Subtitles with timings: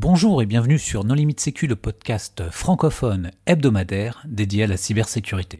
[0.00, 5.58] Bonjour et bienvenue sur Non Limite Sécu, le podcast francophone hebdomadaire dédié à la cybersécurité.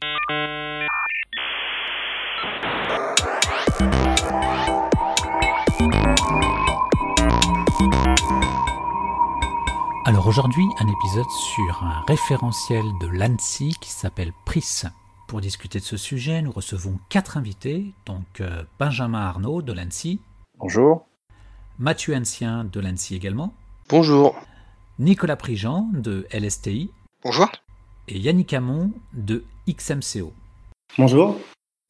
[10.04, 14.84] Alors aujourd'hui, un épisode sur un référentiel de l'ANSI qui s'appelle PRIS.
[15.26, 20.20] Pour discuter de ce sujet, nous recevons quatre invités, donc euh, Benjamin Arnaud de l'ANSI.
[20.60, 21.08] Bonjour.
[21.80, 23.52] Mathieu Ancien de l'ANSI également.
[23.90, 24.36] Bonjour.
[24.98, 26.90] Nicolas Prigent de LSTI.
[27.24, 27.50] Bonjour.
[28.06, 30.34] Et Yannick Hamon de XMCO.
[30.98, 31.38] Bonjour.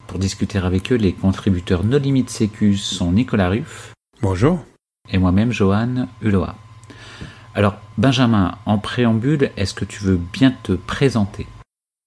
[0.07, 3.93] Pour discuter avec eux, les contributeurs No Limit Sécu sont Nicolas Ruff.
[4.21, 4.59] Bonjour.
[5.11, 6.55] Et moi-même, Johan Uloa.
[7.53, 11.47] Alors, Benjamin, en préambule, est-ce que tu veux bien te présenter?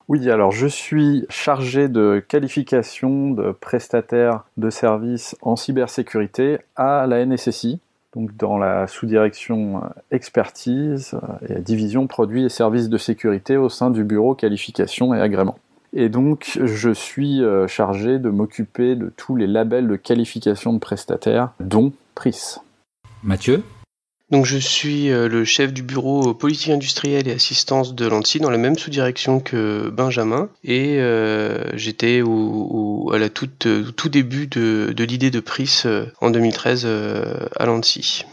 [0.08, 7.26] Oui, alors je suis chargé de qualification de prestataire de services en cybersécurité à la
[7.26, 7.78] NSSI,
[8.14, 14.04] donc dans la sous-direction expertise et division produits et services de sécurité au sein du
[14.04, 15.58] bureau qualification et agrément.
[15.94, 21.50] Et donc, je suis chargé de m'occuper de tous les labels de qualification de prestataires,
[21.60, 22.60] dont PRIS.
[23.22, 23.62] Mathieu?
[24.32, 28.58] Donc je suis le chef du bureau politique industrielle et assistance de l'ANSI dans la
[28.58, 34.92] même sous-direction que Benjamin et euh, j'étais au, au, à la toute, tout début de,
[34.96, 35.86] de l'idée de PRIS
[36.20, 38.24] en 2013 euh, à l'ANSI.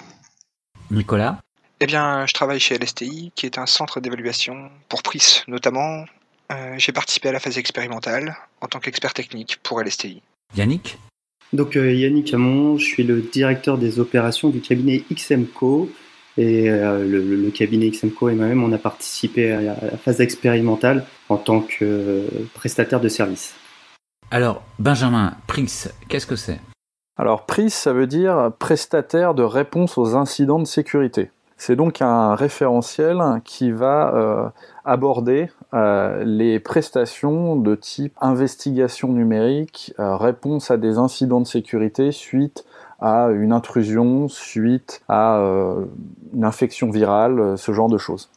[0.92, 1.40] Nicolas?
[1.82, 6.06] Eh bien, je travaille chez LSTI, qui est un centre d'évaluation pour PRIS notamment.
[6.52, 10.22] Euh, J'ai participé à la phase expérimentale en tant qu'expert technique pour LSTI.
[10.56, 10.98] Yannick?
[11.54, 15.90] Donc euh, Yannick Hamon, je suis le directeur des opérations du cabinet XMCO
[16.38, 19.98] et euh, le, le, cabinet XMCO et moi-même on a participé à la, à la
[19.98, 23.56] phase expérimentale en tant que euh, prestataire de service.
[24.32, 26.60] Alors Benjamin, PRIS, qu'est-ce que c'est?
[27.18, 31.32] Alors PRIS, ça veut dire prestataire de réponse aux incidents de sécurité.
[31.60, 34.50] C'est donc un référentiel qui va euh,
[34.86, 42.14] aborder euh, les prestations de type investigation numérique, euh, réponse à des incidents de sécurité
[42.14, 42.64] suite
[43.02, 45.42] à une intrusion, suite à
[46.34, 48.30] une infection virale, ce genre de choses.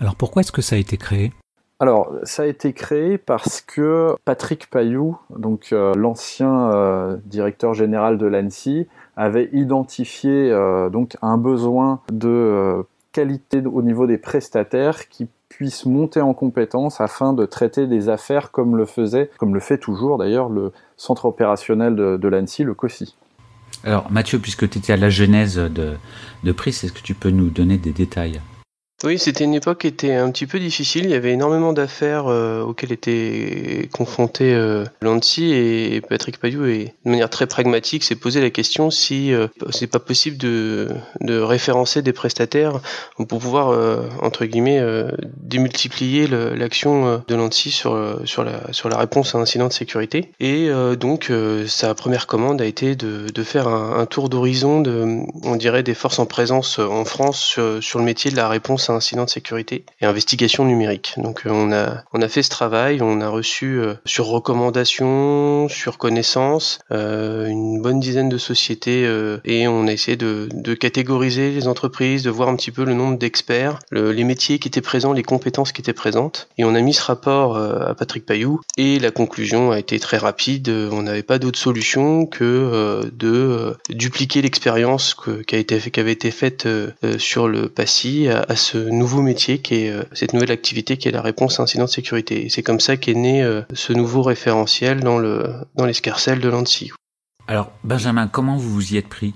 [0.00, 1.32] Alors pourquoi est-ce que ça a été créé?
[1.80, 8.18] Alors, ça a été créé parce que Patrick Payou, donc euh, l'ancien euh, directeur général
[8.18, 8.88] de l'ANSI,
[9.18, 16.20] avait identifié euh, donc un besoin de qualité au niveau des prestataires qui puissent monter
[16.20, 20.48] en compétence afin de traiter des affaires comme le faisait, comme le fait toujours d'ailleurs
[20.48, 23.16] le centre opérationnel de, de l'ANSI, le COSI.
[23.82, 25.94] Alors Mathieu, puisque tu étais à la genèse de,
[26.44, 28.40] de PRIS, est-ce que tu peux nous donner des détails?
[29.04, 31.04] Oui, c'était une époque qui était un petit peu difficile.
[31.04, 34.84] Il y avait énormément d'affaires euh, auxquelles était confronté euh,
[35.38, 39.86] et Patrick Payou, et de manière très pragmatique, s'est posé la question si euh, c'est
[39.86, 40.88] pas possible de,
[41.28, 42.80] référencer des prestataires
[43.16, 43.68] pour pouvoir
[44.22, 44.82] entre guillemets
[45.36, 47.94] démultiplier l'action de l'ANSI sur
[48.44, 50.32] la réponse à un incident de sécurité.
[50.40, 51.30] Et donc
[51.66, 54.82] sa première commande a été de, faire un, tour d'horizon
[55.42, 59.24] on dirait des forces en présence en France sur le métier de la réponse incident
[59.24, 61.14] de sécurité et investigation numérique.
[61.16, 65.68] Donc euh, on a on a fait ce travail, on a reçu euh, sur recommandation,
[65.68, 69.08] sur connaissance, euh, une bonne dizaine de sociétés
[69.44, 73.18] et on a essayé de, catégoriser les entreprises, de voir un petit peu le nombre
[73.18, 76.80] d'experts, le, les métiers qui étaient présents, les compétences qui étaient présentes et on a
[76.80, 80.68] mis ce rapport à Patrick Payou et la conclusion a été très rapide.
[80.68, 85.14] On n'avait pas d'autre solution que de dupliquer l'expérience
[85.46, 86.68] qui qui avait été faite
[87.18, 91.08] sur le PASSI à, à ce nouveau métier qui est euh, cette nouvelle activité qui
[91.08, 92.46] est la réponse à incident de sécurité.
[92.46, 95.44] Et c'est comme ça qu'est né euh, ce nouveau référentiel dans le
[95.74, 96.90] dans l'escarcelle de l'ANSI.
[97.46, 99.34] Alors Benjamin, comment vous vous y êtes pris?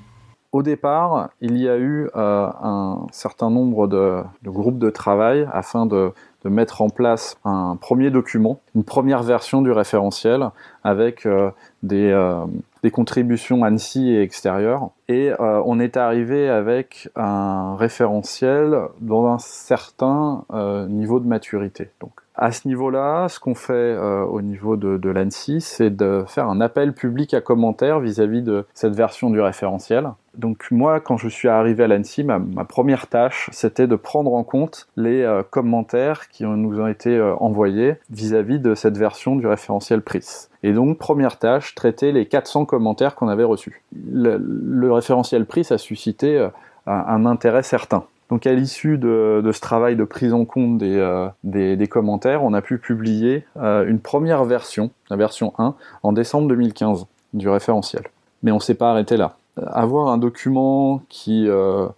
[0.52, 5.48] Au départ, il y a eu euh, un certain nombre de, de, groupes de travail
[5.50, 6.12] afin de,
[6.44, 10.50] de, mettre en place un premier document, une première version du référentiel
[10.84, 11.50] avec euh,
[11.82, 12.44] des, euh,
[12.82, 14.90] des, contributions ANSI et extérieures.
[15.08, 21.90] Et euh, on est arrivé avec un référentiel dans un certain euh, niveau de maturité.
[22.00, 25.26] Donc, à ce niveau-là, ce qu'on fait euh, au niveau de, de
[25.60, 30.12] c'est de faire un appel public à commentaires vis-à-vis -vis de cette version du référentiel.
[30.36, 34.44] Donc moi, quand je suis arrivé à l'ANSI, ma, première tâche, c'était de prendre en
[34.44, 39.36] compte les euh, commentaires qui nous ont été euh, envoyés vis-à-vis -vis de cette version
[39.36, 40.48] du référentiel PRIS.
[40.62, 43.82] Et donc, première tâche, traiter les 400 commentaires qu'on avait reçus.
[43.92, 46.48] Le, référentiel PRIS a suscité euh,
[46.86, 48.04] un, intérêt certain.
[48.30, 52.78] Donc à l'issue de, ce travail de prise en compte des, commentaires, on a pu
[52.78, 58.04] publier une première version, la version 1, en décembre 2015 du référentiel.
[58.42, 59.36] Mais on s'est pas arrêté là.
[59.56, 61.48] Avoir un document qui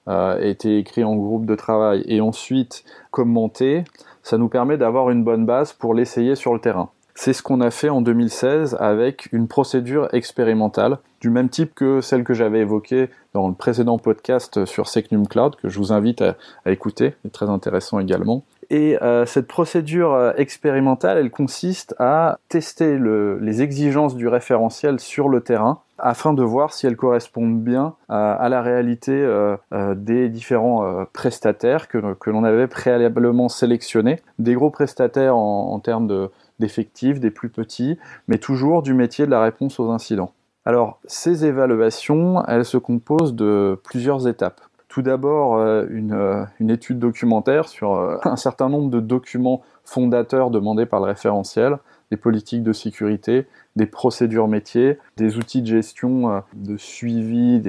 [0.07, 3.85] a été écrit en groupe de travail et ensuite commenté,
[4.23, 6.91] ça nous permet d'avoir une bonne base pour l'essayer sur le terrain.
[7.17, 12.01] C'est ce qu'on a fait en 2016 avec une procédure expérimentale du même type que
[12.01, 16.23] celle que j'avais évoquée dans le précédent podcast sur Secnum Cloud, que je vous invite
[16.23, 16.37] à,
[16.67, 18.43] écouter, très intéressant également.
[18.69, 25.29] Et euh, cette procédure euh, expérimentale, elle consiste à tester les exigences du référentiel sur
[25.29, 29.57] le terrain afin de voir si elles correspondent bien à, la réalité euh,
[29.95, 34.21] des différents prestataires que, l'on avait préalablement sélectionnés.
[34.39, 37.99] Des gros prestataires en termes de, d'effectifs, des plus petits,
[38.29, 40.33] mais toujours du métier de la réponse aux incidents.
[40.65, 44.61] Alors, ces évaluations, elles se composent de plusieurs étapes.
[44.89, 50.51] Tout d'abord, euh, euh, une, étude documentaire sur euh, un certain nombre de documents fondateurs
[50.51, 51.79] demandés par le référentiel,
[52.11, 53.47] des politiques de sécurité,
[53.77, 57.61] des procédures métiers, des outils de gestion, de suivi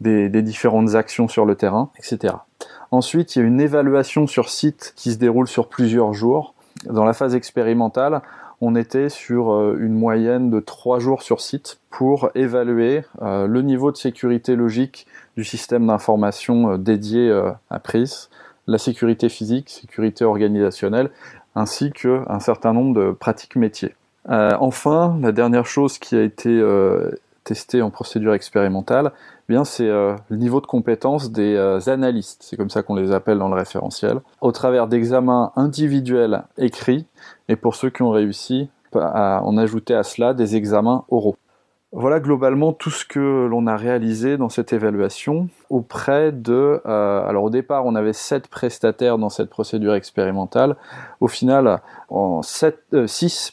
[0.00, 2.34] des, différentes actions sur le terrain, etc.
[2.90, 6.54] Ensuite, il y a une évaluation sur site qui se déroule sur plusieurs jours,
[6.84, 8.22] dans la phase expérimentale,
[8.60, 13.62] on était sur euh, une moyenne de trois jours sur site pour évaluer euh, le
[13.62, 15.06] niveau de sécurité logique
[15.36, 17.30] du système d'information euh, dédié
[17.70, 18.30] à PRIS,
[18.66, 21.10] la sécurité physique, sécurité organisationnelle,
[21.54, 23.94] ainsi qu'un certain nombre de pratiques métiers.
[24.28, 26.60] Enfin, la dernière chose qui a été
[27.46, 29.12] testée en procédure expérimentale,
[29.48, 32.96] eh bien c'est euh, le niveau de compétence des euh, analystes, c'est comme ça qu'on
[32.96, 37.06] les appelle dans le référentiel, au travers d'examens individuels écrits,
[37.48, 41.36] et pour ceux qui ont réussi, à en ajouter à cela des examens oraux.
[41.98, 46.82] Voilà globalement tout ce que l'on a réalisé dans cette évaluation auprès de...
[46.84, 50.76] Euh, alors au départ, on avait sept prestataires dans cette procédure expérimentale.
[51.20, 53.06] Au final, en 6 euh,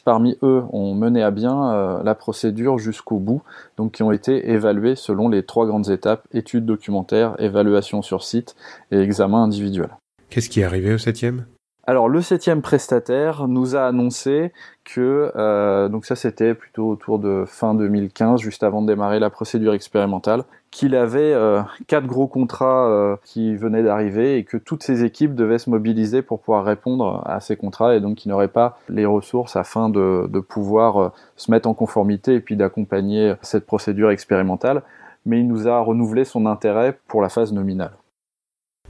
[0.04, 3.40] parmi eux ont mené à bien euh, la procédure jusqu'au bout,
[3.78, 8.56] donc qui ont été évalués selon les trois grandes étapes, études documentaires, évaluation sur site
[8.90, 9.88] et examen individuel.
[10.28, 11.46] Qu'est-ce qui est arrivé au septième?
[11.86, 14.52] Alors le septième prestataire nous a annoncé
[14.84, 19.28] que, euh, donc ça c'était plutôt autour de fin 2015, juste avant de démarrer la
[19.28, 24.82] procédure expérimentale, qu'il avait euh, quatre gros contrats euh, qui venaient d'arriver et que toutes
[24.82, 28.48] ses équipes devaient se mobiliser pour pouvoir répondre à ces contrats et donc qu'il n'aurait
[28.48, 33.66] pas les ressources afin de, de pouvoir se mettre en conformité et puis d'accompagner cette
[33.66, 34.82] procédure expérimentale.
[35.26, 37.92] Mais il nous a renouvelé son intérêt pour la phase nominale.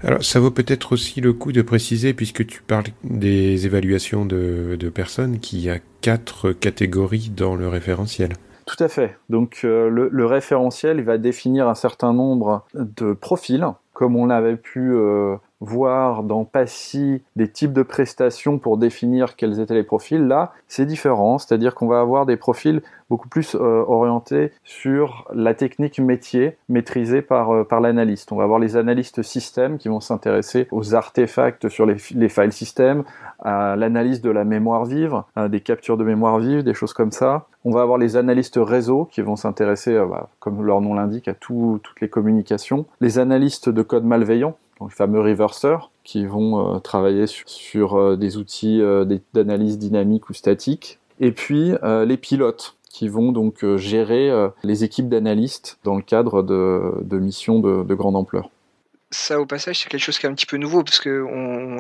[0.05, 4.77] Alors, ça vaut peut-être aussi le coup de préciser, puisque tu parles des évaluations de,
[4.95, 8.35] personnes, qu'il y a quatre catégories dans le référentiel.
[8.67, 9.17] Tout à fait.
[9.31, 14.93] Donc, euh, le, référentiel va définir un certain nombre de profils, comme on l'avait pu
[14.93, 20.27] euh, voir dans PASSI des types de prestations pour définir quels étaient les profils.
[20.27, 25.55] Là, c'est différent, c'est-à-dire qu'on va avoir des profils beaucoup plus euh, orientés sur la
[25.55, 28.33] technique métier maîtrisée par, euh, par l'analyste.
[28.33, 32.53] On va avoir les analystes système qui vont s'intéresser aux artefacts sur les, les files
[32.53, 33.05] système,
[33.41, 37.47] à l'analyse de la mémoire vive, des captures de mémoire vive, des choses comme ça.
[37.67, 41.29] On va avoir les analystes réseau qui vont s'intéresser, euh, bah, comme leur nom l'indique,
[41.29, 42.85] à toutes les communications.
[43.01, 48.17] Les analystes de code malveillant donc les fameux reverseurs, qui vont euh, travailler sur, euh,
[48.17, 50.99] des outils euh, d'analyse dynamique ou statique.
[51.21, 54.33] Et puis les pilotes, qui vont donc gérer
[54.65, 58.51] les équipes d'analystes dans le cadre de, missions de, grande ampleur
[59.13, 61.25] ça au passage c'est quelque chose qui est un petit peu nouveau parce que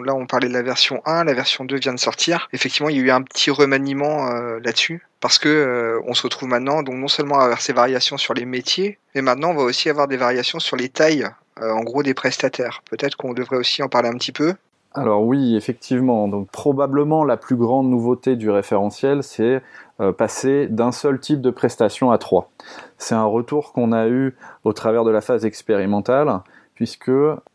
[0.05, 2.49] là on parlait de la version 1, la version 2 vient de sortir.
[2.53, 4.31] Effectivement il y a eu un petit remaniement
[4.63, 8.35] là-dessus parce que on se retrouve maintenant donc non seulement à avoir ces variations sur
[8.35, 11.29] les métiers, mais maintenant on va aussi avoir des variations sur les tailles euh,
[11.61, 12.83] en gros des prestataires.
[12.91, 14.55] Peut-être qu'on devrait aussi en parler un petit peu.
[14.95, 16.29] Alors oui, effectivement.
[16.29, 19.61] Donc probablement la plus grande nouveauté du référentiel, c'est
[20.01, 22.51] euh, passer d'un seul type de prestation à trois.
[22.97, 26.41] C'est un retour qu'on a eu au travers de la phase expérimentale,
[26.75, 27.11] puisque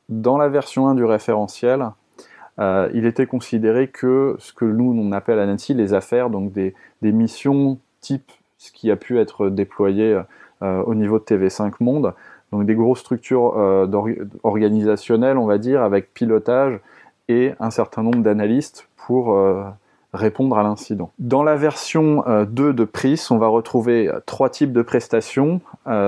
[0.10, 1.91] dans la version 1 du référentiel,
[2.60, 6.51] euh, il était considéré que ce que nous on appelle à Nancy les affaires, donc
[6.51, 10.22] des, missions type ce qui a pu être déployé
[10.62, 12.13] au niveau de TV5 Monde,
[12.51, 13.88] donc des grosses structures euh,
[14.44, 16.79] organisationnelles, on va dire, avec pilotage
[17.27, 19.63] et un certain nombre d'analystes pour euh,
[20.13, 21.12] répondre à l'incident.
[21.20, 25.62] Dans la version 2 euh, de PRIS, on va retrouver trois types de prestations.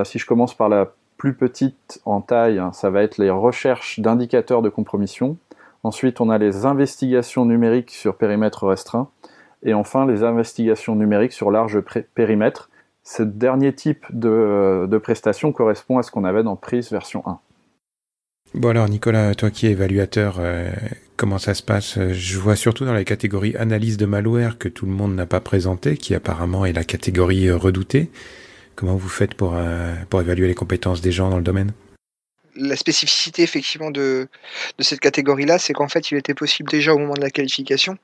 [0.03, 3.99] si je commence par la plus petite en taille, hein, ça va être les recherches
[3.99, 5.37] d'indicateurs de compromission.
[5.83, 9.07] Ensuite, on a les investigations numériques sur périmètre restreint.
[9.63, 11.79] Et enfin, les investigations numériques sur large
[12.15, 12.70] périmètre,
[13.03, 17.39] ce dernier type de, prestation correspond à ce qu'on avait dans PRIS version 1.
[18.53, 20.69] Bon alors Nicolas, toi qui es évaluateur, euh,
[21.15, 21.99] comment ça se passe?
[22.11, 25.39] Je vois surtout dans la catégorie analyse de malware que tout le monde n'a pas
[25.39, 28.09] présenté, qui apparemment est la catégorie euh, redoutée.
[28.75, 29.55] Comment vous faites pour,
[30.09, 31.73] pour évaluer les compétences des gens dans le domaine?
[32.55, 34.27] La spécificité effectivement de,
[34.79, 37.97] cette catégorie-là, c'est qu'en fait, il était possible déjà au moment de la qualification,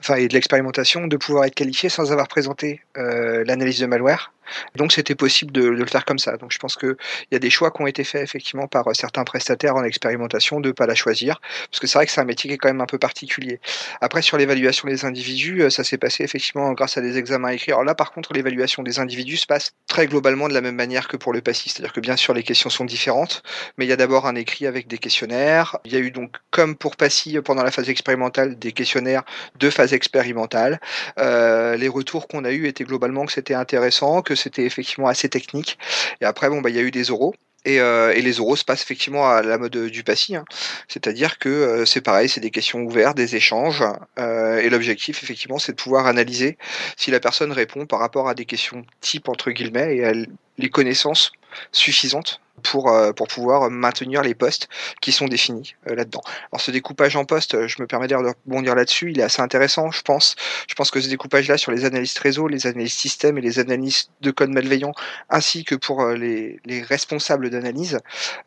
[0.00, 4.32] enfin et de l'expérimentation, de pouvoir être qualifié sans avoir présenté euh, l'analyse de malware.
[4.76, 6.36] Donc c'était possible de, le faire comme ça.
[6.36, 6.96] Donc je pense qu'il
[7.30, 10.60] y a des choix qui ont été faits effectivement par euh, certains prestataires en expérimentation
[10.60, 12.58] de ne pas la choisir, parce que c'est vrai que c'est un métier qui est
[12.58, 13.60] quand même un peu particulier.
[14.00, 17.72] Après sur l'évaluation des individus, euh, ça s'est passé effectivement grâce à des examens écrits.
[17.72, 21.08] Alors là par contre l'évaluation des individus se passe très globalement de la même manière
[21.08, 23.42] que pour le PASSI, c'est-à-dire que bien sûr les questions sont différentes,
[23.76, 25.78] mais il y a d'abord un écrit avec des questionnaires.
[25.84, 29.22] Il y a eu donc comme pour PASSI pendant la phase expérimentale des questionnaires
[29.58, 30.80] de phase expérimentale.
[31.18, 35.28] Euh, les retours qu'on a eu étaient globalement que c'était intéressant, que c'était effectivement assez
[35.28, 35.78] technique.
[36.20, 37.34] Et après, bon, bah, il y a eu des oraux.
[37.64, 40.44] Et, euh, les oraux se passent effectivement à la mode du passy, hein.
[40.86, 43.82] c'est-à-dire que euh, c'est pareil, c'est des questions ouvertes, des échanges,
[44.18, 46.58] euh, et l'objectif effectivement c'est de pouvoir analyser
[46.98, 50.12] si la personne répond par rapport à des questions type entre guillemets et à
[50.58, 51.32] les connaissances
[51.72, 54.68] suffisantes pour, euh, pour pouvoir maintenir les postes
[55.00, 56.22] qui sont définis euh, là-dedans.
[56.52, 59.42] Alors ce découpage en postes, euh, je me permets de rebondir là-dessus, il est assez
[59.42, 60.36] intéressant, je pense.
[60.68, 64.10] Je pense que ce découpage-là sur les analystes réseau, les analystes système et les analystes
[64.20, 64.92] de code malveillant,
[65.30, 67.98] ainsi que pour les, les responsables d'analyse,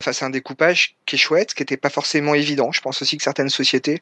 [0.02, 2.72] enfin, c'est un découpage qui est chouette, qui n'était pas forcément évident.
[2.72, 4.00] Je pense aussi que certaines sociétés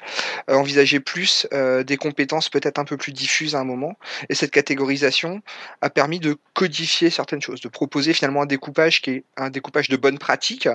[0.48, 3.98] envisageaient plus des compétences peut-être un peu plus diffuses à un moment,
[4.30, 5.42] et cette catégorisation
[5.82, 9.90] a permis de codifier certaines choses, de proposer finalement un découpage qui est un découpage
[9.90, 10.68] de bonnes pratiques.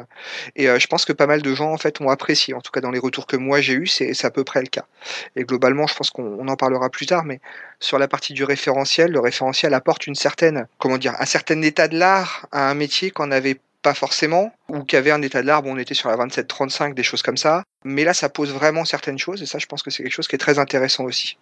[0.57, 2.55] Et euh, je pense que pas mal de gens en fait ont apprécié.
[2.55, 4.69] En tout cas, dans les retours que moi j'ai eu, c'est à peu près le
[4.69, 4.85] cas.
[5.37, 7.41] Et globalement, je pense qu'on en parlera plus tard, mais
[7.79, 11.89] sur la partie du référentiel, le référentiel apporte une certaine, comment dire, un certain état
[11.89, 15.47] de l'art à un métier qu'on n'avait pas forcément, ou qui avait un état de
[15.47, 17.63] l'art, bon, on était sur la 27-35, des choses comme ça.
[17.85, 20.29] Mais là, ça pose vraiment certaines choses, et ça, je pense que c'est quelque chose
[20.29, 21.39] qui est très intéressant aussi.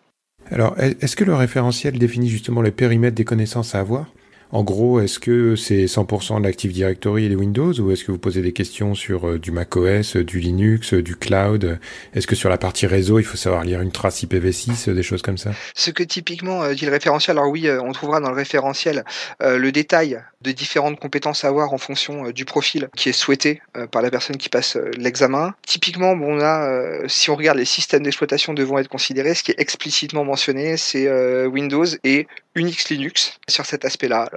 [0.51, 4.07] Alors, est-ce que le référentiel définit justement le périmètre des connaissances à avoir?
[4.51, 8.13] En gros, est-ce que c'est 100% de l'Active Directory et des Windows ou est-ce que
[8.13, 11.79] vous posez des questions sur euh, du macOS, euh, du Linux, euh, du cloud?
[12.15, 15.21] Est-ce que sur la partie réseau, il faut savoir lire une trace IPv6, des choses
[15.21, 15.51] comme ça?
[15.75, 19.05] Ce que typiquement dit le référentiel, alors oui, on trouvera dans le référentiel
[19.41, 24.03] le détail de différentes compétences à avoir en fonction du profil qui est souhaité par
[24.03, 25.55] la personne qui passe l'examen.
[25.67, 29.61] Typiquement, bon là, si on regarde les systèmes d'exploitation devant être considérés, ce qui est
[29.61, 31.11] explicitement mentionné, c'est
[31.47, 32.27] Windows et
[32.59, 34.29] Unix Linux sur cet aspect-là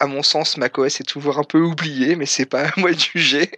[0.00, 2.98] à mon sens, macOS est toujours un peu oublié, mais c'est pas à moi de
[2.98, 3.50] juger.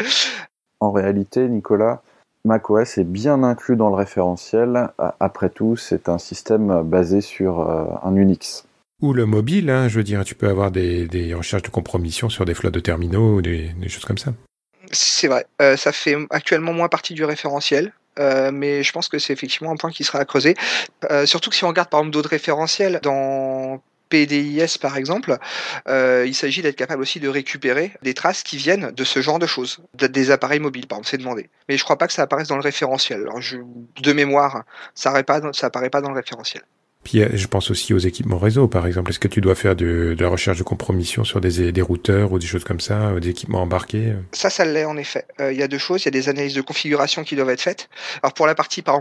[0.80, 2.02] en réalité, Nicolas,
[2.44, 4.88] macOS est bien inclus dans le référentiel.
[5.20, 8.64] Après tout, c'est un système basé sur euh, un Unix.
[9.02, 12.44] Ou le mobile, hein, je veux dire, tu peux avoir des, recherches de compromission sur
[12.44, 14.32] des flottes de terminaux ou des, choses comme ça.
[14.92, 17.92] C'est vrai, euh, ça fait actuellement moins partie du référentiel.
[18.18, 20.54] Euh, mais je pense que c'est effectivement un point qui sera à creuser.
[21.24, 23.80] surtout que si on regarde par exemple d'autres référentiels, dans
[24.14, 25.38] PDIS par exemple,
[25.88, 29.38] euh, il s'agit d'être capable aussi de récupérer des traces qui viennent de ce genre
[29.38, 31.50] de choses, des appareils mobiles, par exemple, c'est demandé.
[31.68, 33.22] Mais je crois pas que ça apparaisse dans le référentiel.
[33.22, 36.62] Alors je, de mémoire, ça apparaît pas, ça apparaît pas dans le référentiel.
[37.04, 39.10] Puis euh, je pense aussi aux équipements réseau, par exemple.
[39.10, 42.38] Est-ce que tu dois faire de, la recherche de compromission sur des, des, routeurs ou
[42.38, 45.26] des choses comme ça, des équipements embarqués Ça, ça l'est en effet.
[45.40, 46.02] Euh, il y a deux choses.
[46.02, 47.88] Il y a des analyses de configuration qui doivent être faites.
[48.22, 49.00] Alors pour la partie, par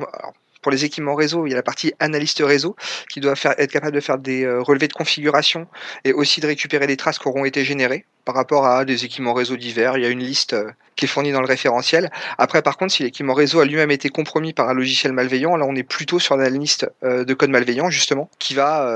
[0.63, 2.75] pour les équipements réseau, il y a la partie analyste réseau
[3.12, 5.67] qui doit être capable de faire des euh, relevés de configuration
[6.05, 9.34] et aussi de récupérer les traces qui auront été générées par rapport à des équipements
[9.34, 9.98] réseau divers.
[9.98, 12.10] Il y a une liste euh, qui est fournie dans le référentiel.
[12.38, 15.65] Après, par contre, si l'équipement réseau a lui-même été compromis par un logiciel malveillant, là,
[15.67, 18.89] on est plutôt sur la liste euh, de code malveillant, justement, qui va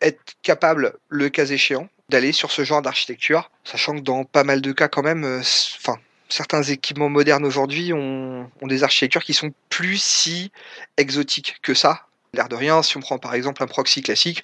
[0.00, 4.60] être capable, le cas échéant, d'aller sur ce genre d'architecture, sachant que dans pas mal
[4.60, 5.98] de cas, quand même, enfin,
[6.28, 10.52] certains équipements modernes aujourd'hui ont, des architectures qui sont plus si
[10.96, 12.06] exotiques que ça.
[12.34, 14.42] L'air de rien, si on prend par exemple un proxy classique,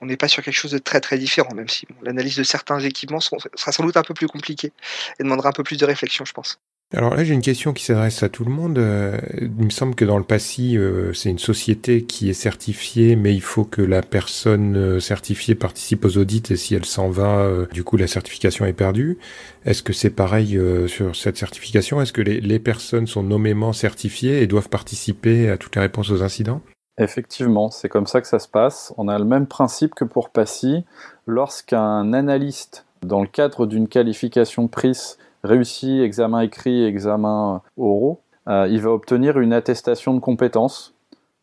[0.00, 2.80] on n'est pas sur quelque chose de très très différent, même si l'analyse de certains
[2.80, 4.72] équipements sera sans doute un peu plus compliquée
[5.18, 6.58] et demandera un peu plus de réflexion, je pense.
[6.94, 8.78] Alors là, j'ai une question qui s'adresse à tout le monde.
[8.78, 13.16] Euh, il me semble que dans le passé, euh, c'est une société qui est certifiée,
[13.16, 17.10] mais il faut que la personne euh, certifiée participe aux audits et si elle s'en
[17.10, 19.18] va, du coup, la certification est perdue.
[19.64, 22.00] Est-ce que c'est pareil sur cette certification?
[22.00, 26.10] Est-ce que les, les, personnes sont nommément certifiées et doivent participer à toutes les réponses
[26.10, 26.60] aux incidents?
[26.98, 28.94] Effectivement, c'est comme ça que ça se passe.
[28.96, 30.84] On a le même principe que pour PASSI.
[31.26, 38.80] Lorsqu'un analyste, dans le cadre d'une qualification PRIS, réussi examen écrit, examen oraux, euh, il
[38.80, 40.94] va obtenir une attestation de compétence.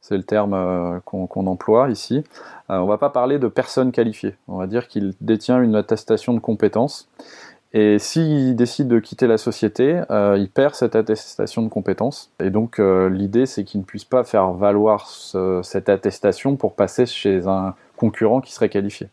[0.01, 2.23] C'est le terme euh, qu'on emploie ici.
[2.69, 4.35] Euh, on ne va pas parler de personne qualifiée.
[4.47, 7.07] On va dire qu'il détient une attestation de compétence.
[7.75, 12.31] Et s'il décide de quitter la société, il perd cette attestation de compétence.
[12.39, 17.47] Et donc l'idée, c'est qu'il ne puisse pas faire valoir cette attestation pour passer chez
[17.47, 19.07] un concurrent qui serait qualifié.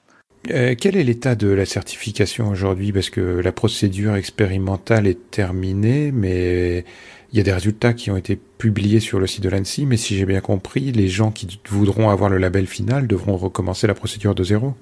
[0.50, 2.92] Euh, quel est l'état de la certification aujourd'hui?
[2.92, 6.84] Parce que la procédure expérimentale est terminée, mais
[7.32, 9.96] il y a des résultats qui ont été publiés sur le site de l'ANSI, mais
[9.96, 13.94] si j'ai bien compris, les gens qui voudront avoir le label final devront recommencer la
[13.94, 14.74] procédure de zéro.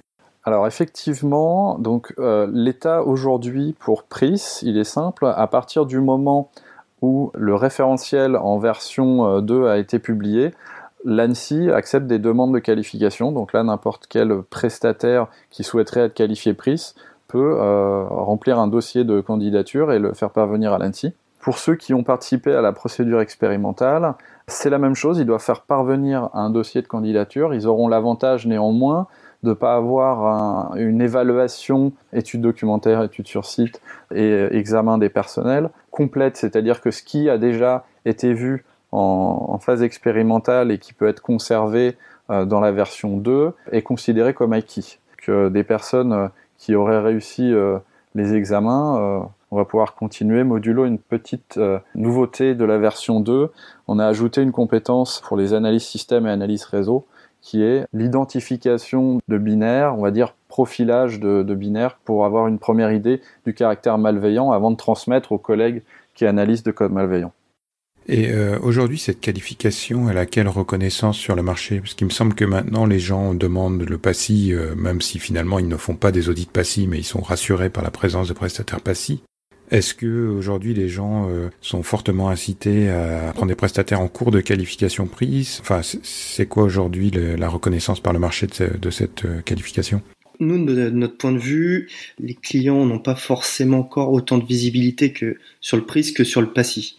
[0.44, 5.26] Alors effectivement, donc euh, l'état aujourd'hui pour PRIS, il est simple.
[5.26, 6.50] À partir du moment
[7.02, 10.52] où le référentiel en version 2 euh, a été publié,
[11.04, 13.32] l'ANSI accepte des demandes de qualification.
[13.32, 16.94] Donc là, n'importe quel prestataire qui souhaiterait être qualifié PRIS
[17.28, 21.12] peut euh, remplir un dossier de candidature et le faire parvenir à l'ANSI.
[21.40, 24.14] Pour ceux qui ont participé à la procédure expérimentale,
[24.48, 27.54] c'est la même chose, ils doivent faire parvenir un dossier de candidature.
[27.54, 29.06] Ils auront l'avantage néanmoins
[29.44, 33.80] de ne pas avoir une évaluation, étude documentaire, étude sur site
[34.12, 39.82] et examen des personnels complète, c'est-à-dire que ce qui a déjà été vu en, phase
[39.82, 41.96] expérimentale et qui peut être conservé
[42.30, 44.98] euh, dans la version 2 est considéré comme acquis.
[45.16, 47.78] Que des personnes euh, qui auraient réussi euh,
[48.14, 50.42] les examens, on va pouvoir continuer.
[50.42, 51.60] Modulo, une petite
[51.94, 53.52] nouveauté de la version 2,
[53.86, 57.06] on a ajouté une compétence pour les analyses système et analyses réseau
[57.42, 62.58] qui est l'identification de binaires, on va dire profilage de, de binaires pour avoir une
[62.58, 65.82] première idée du caractère malveillant avant de transmettre aux collègues
[66.14, 67.32] qui analysent de code malveillant.
[68.08, 71.80] Et euh, aujourd'hui, cette qualification, elle a quelle reconnaissance sur le marché?
[71.80, 75.58] Parce qu'il me semble que maintenant, les gens demandent le PASSI, euh, même si finalement
[75.58, 78.32] ils ne font pas des audits PASSI, mais ils sont rassurés par la présence de
[78.32, 79.20] prestataires PASSI.
[79.70, 84.30] Est-ce que aujourd'hui les gens euh, sont fortement incités à prendre des prestataires en cours
[84.30, 85.58] de qualification prise?
[85.60, 90.00] Enfin, c'est quoi aujourd'hui la reconnaissance par le marché de, cette euh, qualification?
[90.40, 95.12] Nous, de notre point de vue, les clients n'ont pas forcément encore autant de visibilité
[95.12, 96.96] que sur le PRIS que sur le PASSI.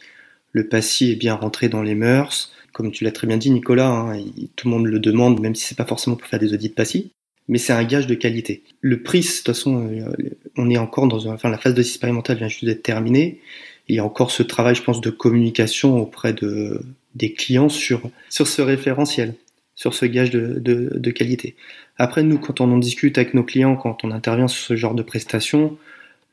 [0.52, 3.90] Le PASSI est bien rentré dans les mœurs, comme tu l'as très bien dit Nicolas,
[3.90, 4.20] hein,
[4.56, 7.12] tout le monde le demande, même si c'est pas forcément pour faire des audits PASSI
[7.50, 8.64] mais c'est un gage de qualité.
[8.80, 10.14] Le prix, de toute façon, euh,
[10.56, 13.42] on est encore dans enfin, la phase de expérimentale vient juste d'être terminée.
[13.90, 16.80] Il y a encore ce travail, je pense, de communication auprès de,
[17.16, 19.34] des clients sur, sur ce référentiel,
[19.74, 21.56] sur ce gage de, de, de qualité.
[21.98, 24.94] Après, nous, quand on en discute avec nos clients, quand on intervient sur ce genre
[24.94, 25.76] de prestations,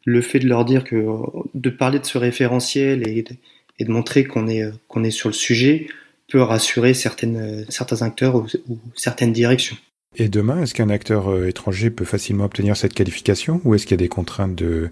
[0.05, 1.03] le fait de leur dire que,
[1.55, 3.25] de parler de ce référentiel et
[3.79, 5.89] et de montrer qu'on est, qu'on est sur le sujet
[6.29, 9.77] peut rassurer certaines, certains acteurs ou certaines directions.
[10.19, 13.93] Et demain, est-ce qu'un acteur euh, étranger peut facilement obtenir cette qualification ou est-ce qu'il
[13.93, 14.89] y a des contraintes de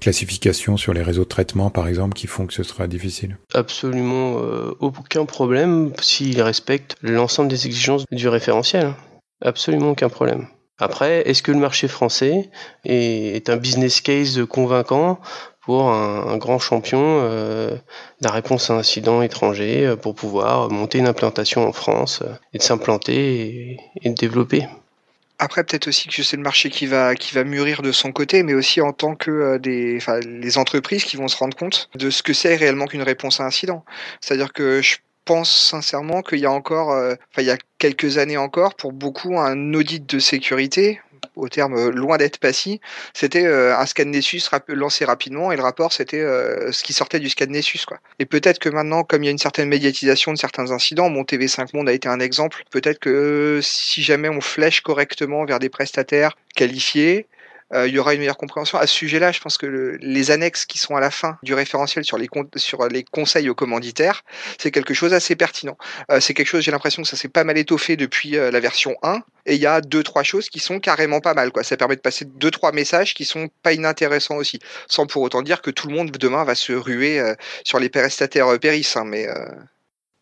[0.00, 3.38] classification sur les réseaux de traitement, par exemple, qui font que ce sera difficile?
[3.54, 8.92] Absolument euh, aucun problème s'il respecte l'ensemble des exigences du référentiel.
[9.42, 10.46] Absolument aucun problème.
[10.78, 12.50] Après, est-ce que le marché français
[12.84, 15.20] est un business case convaincant?
[15.66, 17.80] Pour un, grand champion euh, de
[18.22, 22.32] la réponse à un incident étranger euh, pour pouvoir monter une implantation en France euh,
[22.54, 24.68] et de s'implanter et, de développer.
[25.40, 28.44] Après, peut-être aussi que c'est le marché qui va, qui va mûrir de son côté,
[28.44, 32.22] mais aussi en tant que des, les entreprises qui vont se rendre compte de ce
[32.22, 33.84] que c'est réellement qu'une réponse à incident.
[34.20, 38.38] C'est-à-dire que je pense sincèrement qu'il y a encore, enfin, il y a quelques années
[38.38, 41.00] encore, pour beaucoup, un audit de sécurité,
[41.36, 42.80] au terme euh, loin d'être passif,
[43.14, 47.20] c'était euh, un scan Nessus lancé rapidement et le rapport c'était euh, ce qui sortait
[47.20, 47.98] du scan Nessus quoi.
[48.18, 51.22] Et peut-être que maintenant comme il y a une certaine médiatisation de certains incidents, mon
[51.22, 55.68] TV5 Monde a été un exemple, peut-être que si jamais on flèche correctement vers des
[55.68, 57.26] prestataires qualifiés,
[57.74, 58.78] il y aura une meilleure compréhension.
[58.78, 62.04] À ce sujet-là, je pense que les annexes qui sont à la fin du référentiel
[62.04, 64.22] sur les, conseils aux commanditaires,
[64.58, 65.76] c'est quelque chose assez pertinent.
[66.10, 68.60] Euh, c'est quelque chose, j'ai l'impression que ça s'est pas mal étoffé depuis euh, la
[68.60, 71.50] version 1, et il y a deux, trois choses qui sont carrément pas mal.
[71.62, 75.42] Ça permet de passer deux, trois messages qui sont pas inintéressants aussi, sans pour autant
[75.42, 77.20] dire que tout le monde demain va se ruer
[77.64, 78.92] sur les prestataires Péris.
[78.96, 79.26] Hein, mais,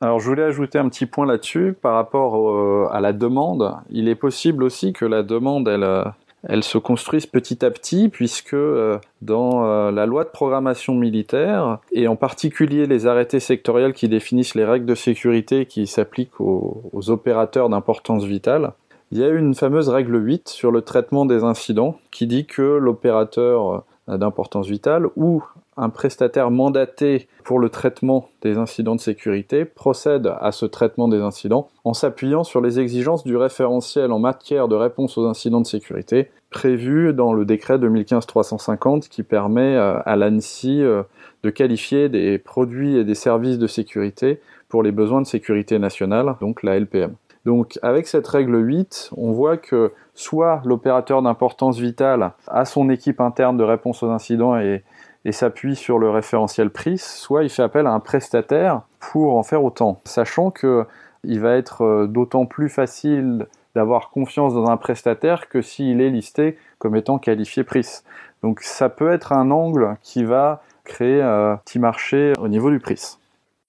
[0.00, 3.74] alors je voulais ajouter un petit point là-dessus par rapport à la demande.
[3.90, 6.04] Il est possible aussi que la demande, elle,
[6.48, 11.78] elles se construisent petit à petit puisque euh, dans euh, la loi de programmation militaire
[11.92, 16.82] et en particulier les arrêtés sectoriels qui définissent les règles de sécurité qui s'appliquent aux,
[17.08, 18.72] opérateurs d'importance vitale,
[19.10, 22.62] il y a une fameuse règle 8 sur le traitement des incidents qui dit que
[22.62, 25.42] l'opérateur euh, d'importance vitale ou
[25.76, 31.20] un prestataire mandaté pour le traitement des incidents de sécurité procède à ce traitement des
[31.20, 35.66] incidents en s'appuyant sur les exigences du référentiel en matière de réponse aux incidents de
[35.66, 41.02] sécurité prévu dans le décret 2015-350 qui permet euh, à l'ANSI euh,
[41.42, 46.36] de qualifier des produits et des services de sécurité pour les besoins de sécurité nationale,
[46.40, 47.14] donc la LPM.
[47.44, 53.20] Donc avec cette règle 8, on voit que soit l'opérateur d'importance vitale a son équipe
[53.20, 54.82] interne de réponse aux incidents et
[55.24, 59.42] et s'appuie sur le référentiel PRIS, soit il fait appel à un prestataire pour en
[59.42, 60.86] faire autant, sachant que
[61.24, 66.10] il va être euh, d'autant plus facile d'avoir confiance dans un prestataire que s'il est
[66.10, 68.04] listé comme étant qualifié PRIS.
[68.42, 72.78] Donc ça peut être un angle qui va créer un petit marché au niveau du
[72.78, 73.18] PRIS.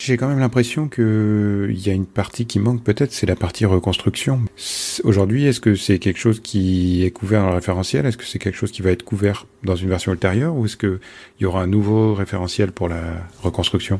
[0.02, 3.66] J'ai quand même l'impression qu'il y a une partie qui manque peut-être, c'est la partie
[3.66, 4.42] reconstruction.
[5.04, 8.06] Aujourd'hui, est-ce que c'est quelque chose qui est couvert dans le référentiel?
[8.06, 10.78] Est-ce que c'est quelque chose qui va être couvert dans une version ultérieure Ou est-ce
[10.78, 11.00] qu'il
[11.40, 13.02] y aura un nouveau référentiel pour la
[13.42, 14.00] reconstruction?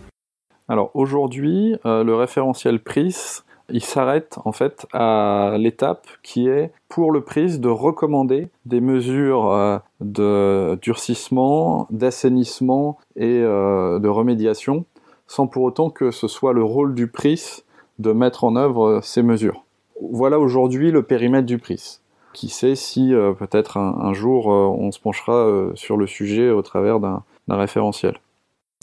[0.68, 7.12] Alors aujourd'hui, euh, le référentiel PRIS, il s'arrête en fait à l'étape qui est pour
[7.12, 14.86] le PRIS de recommander des mesures euh, de durcissement, d'assainissement et euh, de remédiation
[15.28, 17.64] sans pour autant que ce soit le rôle du PRIS
[18.00, 19.64] de mettre en œuvre ces mesures.
[20.02, 22.02] Voilà aujourd'hui le périmètre du PRIS.
[22.34, 26.50] Qui sait si euh, peut-être un, jour euh, on se penchera euh, sur le sujet
[26.50, 28.18] au travers d'un référentiel.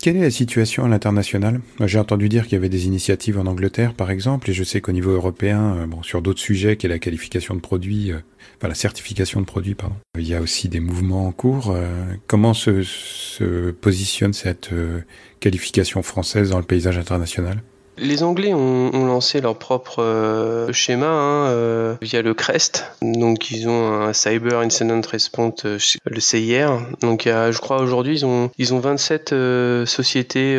[0.02, 1.60] Quelle est la situation à l'international?
[1.78, 4.80] J'ai entendu dire qu'il y avait des initiatives en Angleterre, par exemple, et je sais
[4.80, 8.10] qu'au niveau européen, bon, sur d'autres sujets, qui est la qualification de produits,
[8.56, 11.76] enfin la certification de produits, pardon, il y a aussi des mouvements en cours.
[12.26, 14.70] comment se, se positionne cette
[15.38, 17.62] qualification française dans le paysage international?
[17.98, 22.85] Les Anglais ont, lancé leur propre euh, schéma hein, euh, via le CREST.
[23.02, 26.81] Donc ils ont un Cyber Incident Response, euh, le CIR.
[27.00, 29.35] Donc je crois aujourd'hui ils ont ils ont 27
[29.87, 30.59] sociétés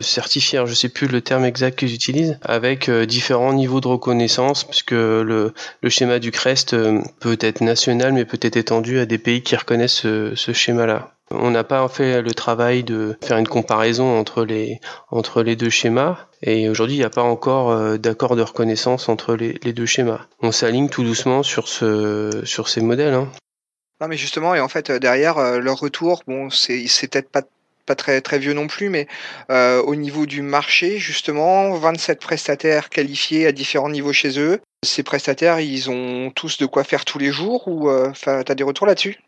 [0.00, 0.62] certifiées.
[0.66, 5.52] je sais plus le terme exact qu'ils utilisent, avec différents niveaux de reconnaissance, puisque le,
[5.82, 6.76] le schéma du CREST
[7.20, 11.12] peut être national, mais peut être étendu à des pays qui reconnaissent ce, ce schéma-là.
[11.34, 15.70] On n'a pas fait le travail de faire une comparaison entre les, entre les deux
[15.70, 16.18] schémas.
[16.42, 20.26] Et aujourd'hui, il n'y a pas encore euh, d'accord de reconnaissance entre les, deux schémas.
[20.40, 23.14] On s'aligne tout doucement sur, ce, sur ces modèles.
[23.14, 23.30] Hein.
[24.00, 27.42] Non, mais justement, et en fait, derrière, euh, leur retour, bon, c'est peut-être pas
[27.84, 29.08] pas très très vieux non plus, mais
[29.50, 34.60] euh, au niveau du marché, justement, 27 prestataires qualifiés à différents niveaux chez eux.
[34.84, 38.62] Ces prestataires, ils ont tous de quoi faire tous les jours ou tu as des
[38.62, 39.18] retours là-dessus?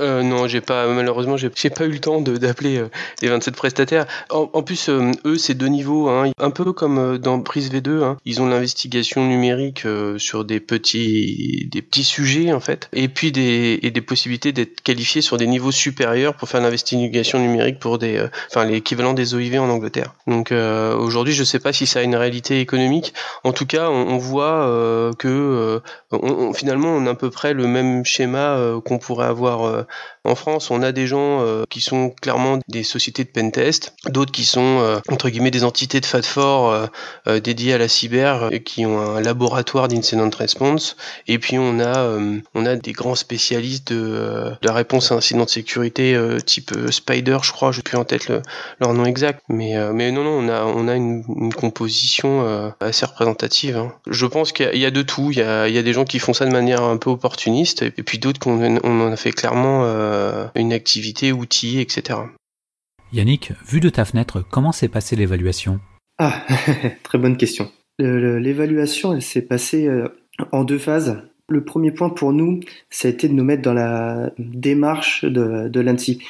[0.00, 2.88] Euh, non, j'ai pas malheureusement j'ai pas eu le temps d'appeler euh,
[3.22, 4.06] les 27 prestataires.
[4.28, 6.32] En, plus, euh, eux c'est deux niveaux, hein.
[6.38, 8.02] un peu comme euh, dans Prise V2.
[8.02, 8.16] Hein.
[8.24, 9.86] Ils ont l'investigation numérique
[10.18, 14.80] sur des petits des petits sujets en fait, et puis des et des possibilités d'être
[14.80, 19.60] qualifiés sur des niveaux supérieurs pour faire l'investigation numérique pour des enfin l'équivalent des OIV
[19.60, 20.14] en Angleterre.
[20.26, 23.14] Donc aujourd'hui, je sais pas si ça a une réalité économique.
[23.44, 25.80] En tout cas, on, on voit que
[26.10, 29.83] on, finalement on a à peu près le même schéma qu'on pourrait avoir
[30.26, 34.32] en France, on a des gens euh, qui sont clairement des sociétés de pentest, d'autres
[34.32, 36.88] qui sont euh, entre guillemets des entités de FAT4
[37.26, 40.96] euh, dédiées à la cyber, qui ont un laboratoire d'incident response.
[41.28, 42.18] Et puis on a
[42.54, 47.52] on a des grands spécialistes de, la réponse à incident de sécurité type Spider, je
[47.52, 48.32] crois, je n'ai plus en tête
[48.80, 49.42] leur nom exact.
[49.48, 53.76] Mais mais non non, on a on a une, composition assez représentative.
[53.76, 53.92] Hein.
[54.06, 55.30] Je pense qu'il y, a de tout.
[55.30, 57.10] Il y a, il y a des gens qui font ça de manière un peu
[57.10, 62.20] opportuniste, et puis d'autres qu'on on en a fait clairement euh, une activité, outils, etc.
[63.12, 65.80] Yannick, vu de ta fenêtre, comment s'est passée l'évaluation?
[66.18, 66.44] Ah,
[67.02, 67.70] très bonne question.
[67.98, 70.08] L'évaluation, elle s'est passée euh,
[70.52, 71.22] en deux phases.
[71.48, 72.60] Le premier point pour nous,
[72.90, 76.22] ça a été de nous mettre dans la démarche de, de l'ANSI.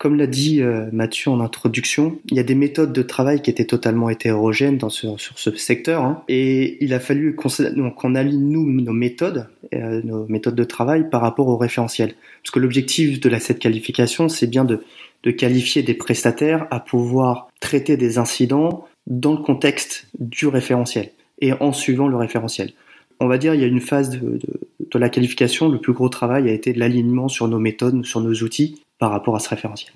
[0.00, 3.50] Comme l'a dit euh, Mathieu en introduction, il y a des méthodes de travail qui
[3.50, 8.48] étaient totalement hétérogènes dans ce, sur ce secteur, hein, et il a fallu qu'on aligne
[8.48, 12.14] nous nos méthodes, euh, nos méthodes de travail par rapport au référentiel.
[12.42, 14.80] Parce que l'objectif de la cette qualification, c'est bien de,
[15.22, 21.10] de qualifier des prestataires à pouvoir traiter des incidents dans le contexte du référentiel
[21.42, 22.72] et en suivant le référentiel.
[23.20, 25.92] On va dire il y a une phase de, de, de la qualification, le plus
[25.92, 29.48] gros travail a été l'alignement sur nos méthodes, sur nos outils par rapport à ce
[29.48, 29.92] référentiel.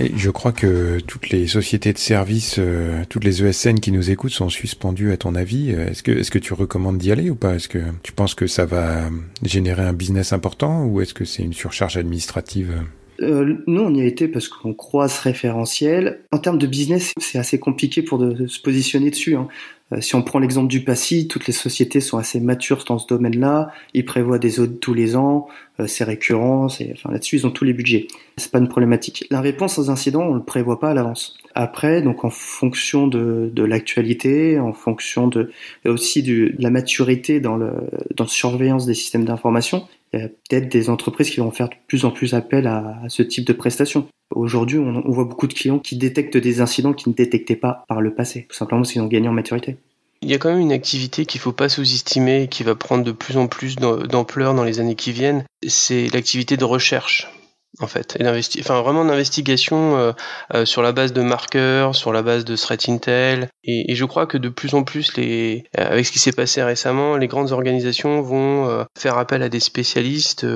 [0.00, 4.10] Et je crois que toutes les sociétés de services, euh, toutes les ESN qui nous
[4.10, 5.70] écoutent sont suspendues à ton avis.
[5.70, 7.56] Est-ce que, est-ce que tu recommandes d'y aller ou pas?
[7.56, 9.10] Est-ce que tu penses que ça va
[9.42, 12.72] générer un business important ou est-ce que c'est une surcharge administrative?
[13.20, 16.20] Euh, nous, on y a été parce qu'on croit ce référentiel.
[16.32, 19.36] En termes de business, c'est assez compliqué pour de, se positionner dessus.
[19.36, 19.48] Hein.
[19.92, 23.06] Euh, si on prend l'exemple du PASSI, toutes les sociétés sont assez matures dans ce
[23.06, 23.72] domaine-là.
[23.94, 25.48] Ils prévoient des audits tous les ans,
[25.80, 28.06] euh, c'est récurrent, enfin là-dessus ils ont tous les budgets.
[28.36, 29.26] C'est pas une problématique.
[29.30, 31.36] La réponse aux incidents, on le prévoit pas à l'avance.
[31.54, 35.50] Après, donc en fonction de, de l'actualité, en fonction de
[35.84, 37.72] aussi de la maturité dans le
[38.16, 41.68] dans la surveillance des systèmes d'information, il y a peut-être des entreprises qui vont faire
[41.68, 44.08] de plus en plus appel à, ce type de prestations.
[44.34, 48.00] Aujourd'hui, on, voit beaucoup de clients qui détectent des incidents qu'ils ne détectaient pas par
[48.00, 49.76] le passé, tout simplement parce qu'ils ont gagné en maturité.
[50.22, 53.04] Il y a quand même une activité qu'il faut pas sous-estimer et qui va prendre
[53.04, 57.30] de plus en plus d'ampleur dans les années qui viennent, c'est l'activité de recherche.
[57.78, 58.26] En fait, et
[58.60, 60.12] enfin vraiment d'investigation euh,
[60.54, 64.26] euh, sur la base de marqueurs, sur la base de threat intel, et, je crois
[64.26, 67.52] que de plus en plus, les, euh, avec ce qui s'est passé récemment, les grandes
[67.52, 70.46] organisations vont faire appel à des spécialistes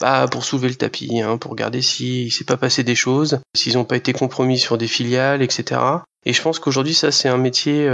[0.00, 3.74] bah, pour soulever le tapis, hein, pour regarder s'il s'est pas passé des choses, s'ils
[3.74, 5.80] n'ont pas été compromis sur des filiales, etc.
[6.24, 7.88] Et je pense qu'aujourd'hui, ça, c'est un métier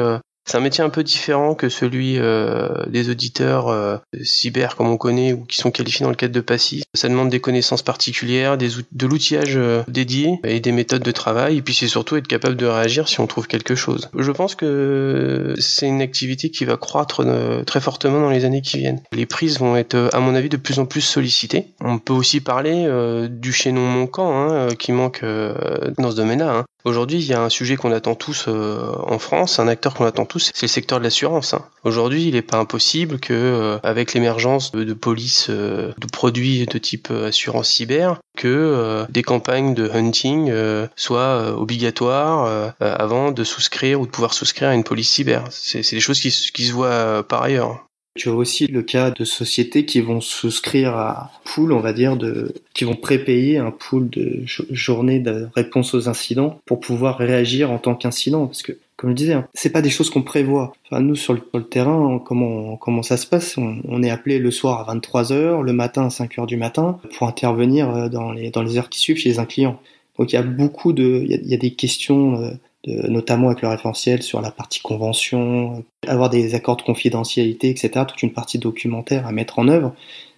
[0.46, 4.96] c'est un métier un peu différent que celui euh, des auditeurs euh, cyber comme on
[4.96, 6.84] connaît ou qui sont qualifiés dans le cadre de passif.
[6.94, 11.56] Ça demande des connaissances particulières, des de l'outillage euh, dédié et des méthodes de travail.
[11.58, 14.08] Et puis c'est surtout être capable de réagir si on trouve quelque chose.
[14.16, 17.24] Je pense que c'est une activité qui va croître
[17.66, 19.02] très fortement dans les années qui viennent.
[19.12, 21.74] Les prises vont être, à mon avis, de plus en plus sollicitées.
[21.80, 22.88] On peut aussi parler
[23.30, 26.58] du chaînon manquant hein, qui manque dans ce domaine-là.
[26.58, 26.64] Hein.
[26.86, 30.04] Aujourd'hui, il y a un sujet qu'on attend tous euh, en France, un acteur qu'on
[30.04, 31.52] attend tous, c'est le secteur de l'assurance.
[31.52, 31.64] Hein.
[31.82, 36.78] Aujourd'hui, il n'est pas impossible que, euh, avec l'émergence de, police euh, de produits de
[36.78, 40.52] type assurance cyber, que des campagnes de hunting
[40.94, 45.42] soient obligatoires avant de souscrire ou de pouvoir souscrire à une police cyber.
[45.50, 47.85] C'est des choses qui, qui se voient par ailleurs.
[48.16, 51.92] Tu as aussi le cas de sociétés qui vont souscrire à un pool, on va
[51.92, 57.18] dire, de, qui vont prépayer un pool de journées de réponse aux incidents pour pouvoir
[57.18, 58.46] réagir en tant qu'incident.
[58.46, 60.72] Parce que, comme je disais, hein, c'est pas des choses qu'on prévoit.
[60.86, 63.56] Enfin, nous, sur le, terrain, comment, comment ça se passe?
[63.58, 66.98] On, est appelé le soir à 23 heures, le matin à 5 heures du matin,
[67.16, 69.78] pour intervenir euh, dans les, dans les heures qui suivent chez un client.
[70.18, 73.62] Donc, il y a beaucoup de, il y il y a des questions notamment avec
[73.62, 78.58] le référentiel sur la partie convention, avoir des accords de confidentialité, etc., toute une partie
[78.58, 79.94] documentaire à mettre en œuvre,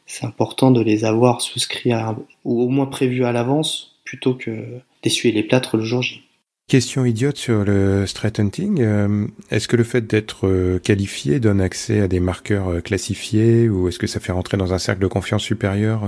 [0.06, 1.92] c'est important de les avoir souscrits
[2.44, 4.64] ou au moins prévus à l'avance plutôt que
[5.02, 6.22] d'essuyer les plâtres le jour J.
[6.68, 8.82] Question idiote sur le threat hunting.
[8.82, 13.70] Euh, est-ce que le fait d'être euh, qualifié donne accès à des marqueurs euh, classifiés
[13.70, 16.02] ou est-ce que ça fait rentrer dans un cercle de confiance supérieur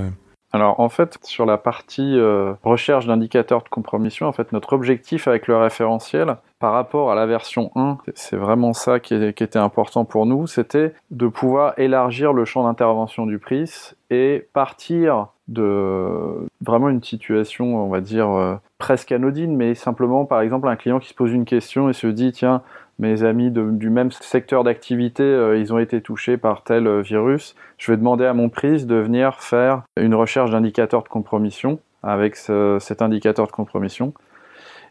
[0.52, 5.28] alors en fait, sur la partie euh, recherche d'indicateurs de compromission, en fait, notre objectif
[5.28, 10.04] avec le référentiel, par rapport à la version 1, c'est vraiment ça qui, était important
[10.04, 16.88] pour nous, c'était de pouvoir élargir le champ d'intervention du PRIS et partir de vraiment
[16.88, 21.08] une situation, on va dire, euh, presque anodine, mais simplement, par exemple, un client qui
[21.08, 22.62] se pose une question et se dit, tiens,
[23.00, 27.56] mes amis du même secteur d'activité, euh, ils ont été touchés par tel euh, virus.
[27.78, 32.36] Je vais demander à mon prise de venir faire une recherche d'indicateurs de compromission avec
[32.36, 34.14] cet indicateur de compromission.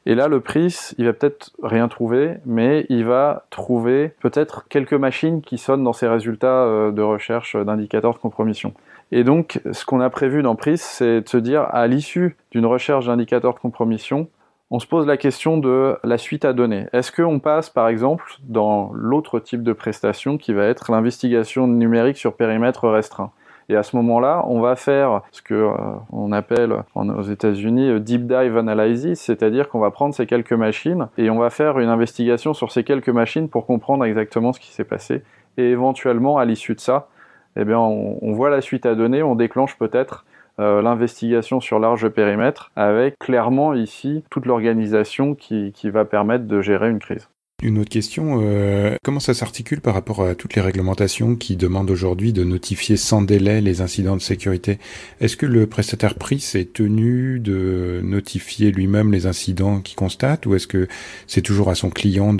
[0.05, 4.93] Et là, le PRIS, il va peut-être rien trouver, mais il va trouver peut-être quelques
[4.93, 8.73] machines qui sonnent dans ses résultats euh, de recherche d'indicateurs de compromission.
[9.11, 12.65] Et donc, ce qu'on a prévu dans PRIS, c'est de se dire, à l'issue d'une
[12.65, 14.29] recherche d'indicateurs de compromission,
[14.71, 16.85] on se pose la question de la suite à donner.
[16.93, 22.17] Est-ce qu'on passe par exemple dans l'autre type de prestation qui va être l'investigation numérique
[22.17, 23.31] sur périmètre restreint?
[23.69, 25.73] Et à ce moment-là, on va faire ce que euh,
[26.11, 31.07] on appelle aux États-Unis euh, deep dive analysis, c'est-à-dire qu'on va prendre ces quelques machines
[31.19, 34.71] et on va faire une investigation sur ces quelques machines pour comprendre exactement ce qui
[34.71, 35.21] s'est passé.
[35.57, 37.09] Et éventuellement, à l'issue de ça,
[37.55, 40.25] eh bien, on, on voit la suite à donner, on déclenche peut-être
[40.59, 46.89] euh, l'investigation sur large périmètre, avec clairement ici toute l'organisation qui, va permettre de gérer
[46.89, 47.29] une crise.
[47.63, 51.89] Une autre question, euh, comment ça s'articule par rapport à toutes les réglementations qui demandent
[51.89, 54.79] aujourd'hui de notifier sans délai les incidents de sécurité?
[55.19, 60.55] Est-ce que le prestataire PRIS est tenu de notifier lui-même les incidents qu'il constate ou
[60.55, 60.87] est-ce que
[61.27, 62.35] c'est toujours à son client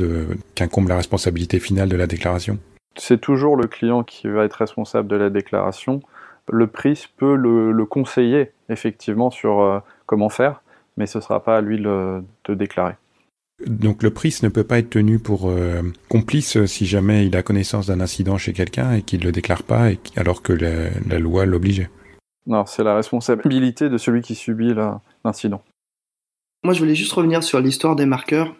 [0.56, 2.60] qu'incombe la responsabilité finale de la déclaration?
[2.96, 6.02] C'est toujours le client qui va être responsable de la déclaration
[6.52, 10.62] le PRIS peut le, conseiller effectivement sur euh, comment faire,
[10.98, 12.96] mais ce ne sera pas à lui de déclarer.
[13.66, 17.44] Donc le PRIS ne peut pas être tenu pour euh, complice si jamais il a
[17.44, 21.46] connaissance d'un incident chez quelqu'un et qu'il ne le déclare pas alors que la, loi
[21.46, 21.90] l'obligeait.
[22.48, 24.74] Non, c'est la responsabilité de celui qui subit
[25.26, 25.62] l'incident.
[26.64, 28.56] Moi, je voulais juste revenir sur l'histoire des marqueurs.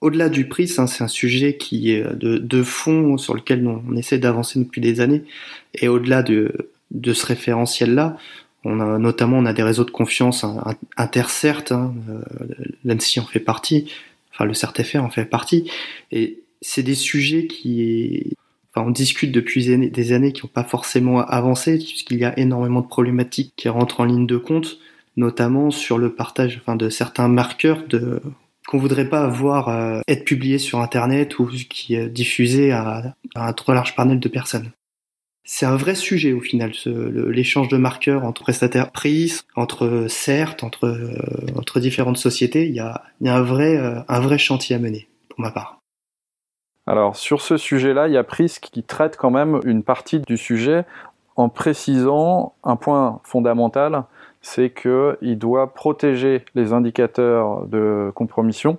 [0.00, 3.94] Au-delà du PRIS, hein, c'est un sujet qui est de, de fond sur lequel on
[3.96, 5.24] essaie d'avancer depuis des années.
[5.74, 8.16] Et au-delà de, de ce référentiel-là.
[8.64, 10.44] On a notamment on a des réseaux de confiance
[10.96, 12.20] intercertes, hein, euh,
[12.84, 13.90] l'ANSI en fait partie,
[14.32, 15.70] enfin le CERTFR en fait partie,
[16.12, 18.36] et c'est des sujets qui,
[18.70, 22.82] enfin on discute depuis des années qui n'ont pas forcément avancé, puisqu'il y a énormément
[22.82, 24.78] de problématiques qui rentrent en ligne de compte,
[25.16, 28.20] notamment sur le partage enfin, de certains marqueurs de
[28.68, 33.52] qu'on voudrait pas avoir euh, être publié sur internet ou qui est diffusé à un
[33.54, 34.70] trop large panel de personnes
[35.44, 40.86] c'est un vrai sujet au final, l'échange de marqueurs entre prestataires PRIS, entre CERT, entre,
[40.86, 42.66] euh, entre différentes sociétés.
[42.66, 45.78] Il y a, euh, un vrai chantier à mener, pour ma part.
[46.86, 50.36] Alors sur ce sujet-là, il y a PRIS qui traite quand même une partie du
[50.36, 50.84] sujet
[51.36, 54.04] en précisant un point fondamental,
[54.42, 58.78] c'est qu'il doit protéger les indicateurs de compromission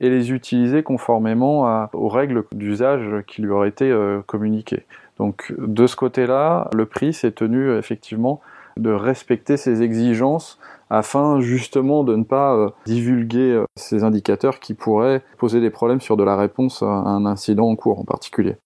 [0.00, 4.86] et les utiliser conformément aux règles d'usage qui lui auraient été euh, communiquées.
[5.20, 8.40] Donc de ce côté-là, le prix s'est tenu effectivement
[8.78, 14.72] de respecter ces exigences afin justement de ne pas euh, divulguer euh, ces indicateurs qui
[14.72, 18.56] pourraient poser des problèmes sur de la réponse à un incident en cours en particulier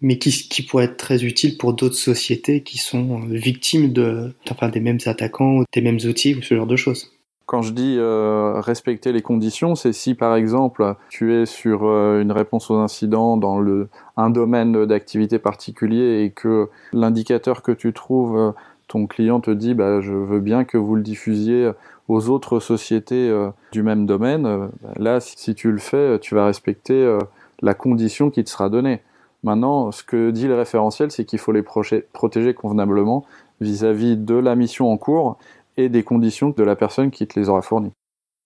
[0.00, 5.64] mais qui, pourrait être très utile pour d'autres sociétés qui sont victimes des mêmes attaquants,
[5.74, 7.12] des mêmes outils ou ce genre de choses.
[7.50, 12.22] Quand je dis euh, respecter les conditions, c'est si par exemple tu es sur euh,
[12.22, 17.92] une réponse aux incidents dans le, un domaine d'activité particulier et que l'indicateur que tu
[17.92, 18.52] trouves, euh,
[18.86, 21.72] ton client te dit bah, je veux bien que vous le diffusiez
[22.06, 23.36] aux autres sociétés
[23.72, 27.18] du même domaine, bah, là si tu le fais, tu vas respecter
[27.62, 29.00] la condition qui te sera donnée.
[29.42, 33.24] Maintenant, ce que dit le référentiel, c'est qu'il faut les protéger convenablement
[33.60, 35.36] vis-à-vis de la mission en cours
[35.84, 37.92] et des conditions de la personne qui te les aura fournies.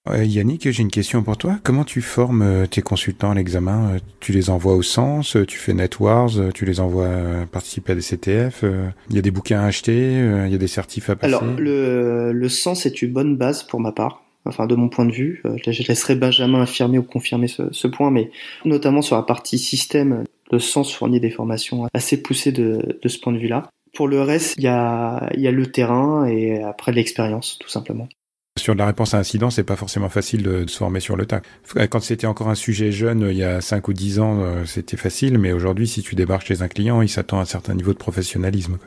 [0.07, 1.59] Yannick, j'ai une question pour toi.
[1.63, 3.97] Comment tu formes euh, tes consultants à l'examen?
[4.21, 7.09] Tu les envoies au sens Tu fais NetWars Tu les envoies
[7.51, 8.65] participer à des CTF
[9.09, 11.35] Il y a des bouquins à acheter Il y a des certifs à passer?
[11.35, 15.07] Alors, le, le sens est une bonne base pour ma part enfin de mon point
[15.07, 15.43] de vue.
[15.45, 18.31] Euh, je laisserai Benjamin affirmer ou confirmer ce, ce, point, mais
[18.65, 23.19] notamment sur la partie système, le sens fournit des formations assez poussées de, de ce
[23.19, 23.69] point de vue-là.
[23.95, 28.09] Pour le reste, il y a, y a le terrain et après l'expérience, tout simplement.
[28.57, 31.43] Sur la réponse à incident, c'est pas forcément facile de, se former sur le tas.
[31.91, 34.97] Quand c'était encore un sujet jeune, il y a 5 ou 10 ans, euh, c'était
[34.97, 37.93] facile, mais aujourd'hui, si tu débarques chez un client, il s'attend à un certain niveau
[37.93, 38.79] de professionnalisme.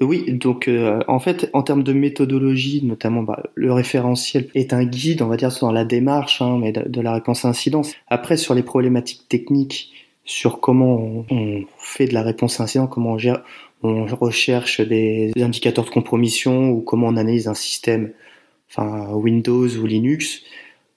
[0.00, 4.84] Oui, donc euh, en fait, en termes de méthodologie, notamment, bah, le référentiel est un
[4.84, 7.82] guide, on va dire, dans la démarche, hein, mais de, la réponse à incident.
[8.08, 9.92] Après, sur les problématiques techniques,
[10.24, 13.42] sur comment on, fait de la réponse à incident, comment on gère,
[13.82, 18.12] on recherche des indicateurs de compromission ou comment on analyse un système,
[18.70, 20.42] enfin Windows ou Linux.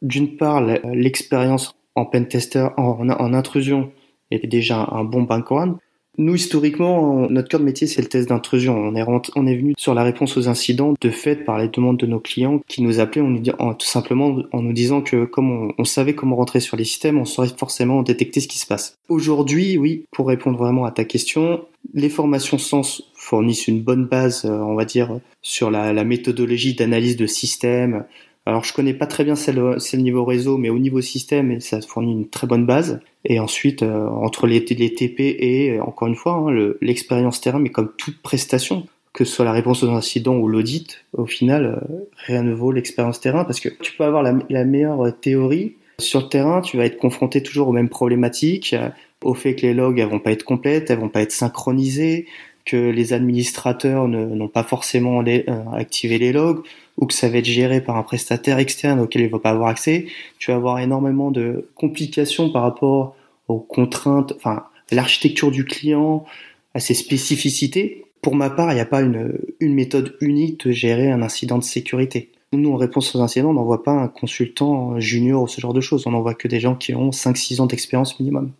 [0.02, 3.92] D'une part, l'expérience en pentester, en, en intrusion,
[4.32, 5.78] est déjà un bon background.
[6.20, 8.76] Nous, historiquement, notre cœur de métier, c'est le test d'intrusion.
[8.76, 9.06] On est,
[9.38, 12.20] on est venu sur la réponse aux incidents de fait par les demandes de nos
[12.20, 16.16] clients qui nous appelaient en nous tout simplement en nous disant que comme on, savait
[16.16, 18.98] comment rentrer sur les systèmes, on saurait forcément détecter ce qui se passe.
[19.08, 21.62] Aujourd'hui, oui, pour répondre vraiment à ta question,
[21.94, 27.16] les formations Sens fournissent une bonne base, euh, on va dire, sur la, méthodologie d'analyse
[27.16, 28.04] de systèmes,
[28.50, 31.82] alors je connais pas très bien celle, le niveau réseau, mais au niveau système, ça
[31.82, 33.00] fournit une très bonne base.
[33.24, 37.70] Et ensuite, euh, entre les, TP et, euh, encore une fois, hein, l'expérience terrain, mais
[37.70, 41.96] comme toute prestation, que ce soit la réponse aux incidents ou l'audit, au final, euh,
[42.26, 45.76] rien ne vaut l'expérience terrain, parce que tu peux avoir la, meilleure théorie.
[46.00, 48.76] Sur le terrain, tu vas être confronté toujours aux mêmes problématiques,
[49.24, 52.26] au fait que les logs, elles vont pas être complètes, elles vont pas être synchronisées,
[52.66, 55.24] que les administrateurs n'ont pas forcément
[55.74, 56.62] activé les logs,
[57.00, 59.70] ou que ça va être géré par un prestataire externe auquel il va pas avoir
[59.70, 60.08] accès,
[60.38, 63.16] tu vas avoir énormément de complications par rapport
[63.48, 66.26] aux contraintes, enfin, l'architecture du client,
[66.74, 68.06] à ses spécificités.
[68.22, 71.58] Pour ma part, il n'y a pas une, une méthode unique de gérer un incident
[71.58, 72.30] de sécurité.
[72.52, 75.82] Nous, en réponse aux incidents, on n'envoie pas un consultant junior ou ce genre de
[75.82, 76.06] choses.
[76.06, 78.52] On n'envoie que des gens qui ont 5-6 ans d'expérience minimum.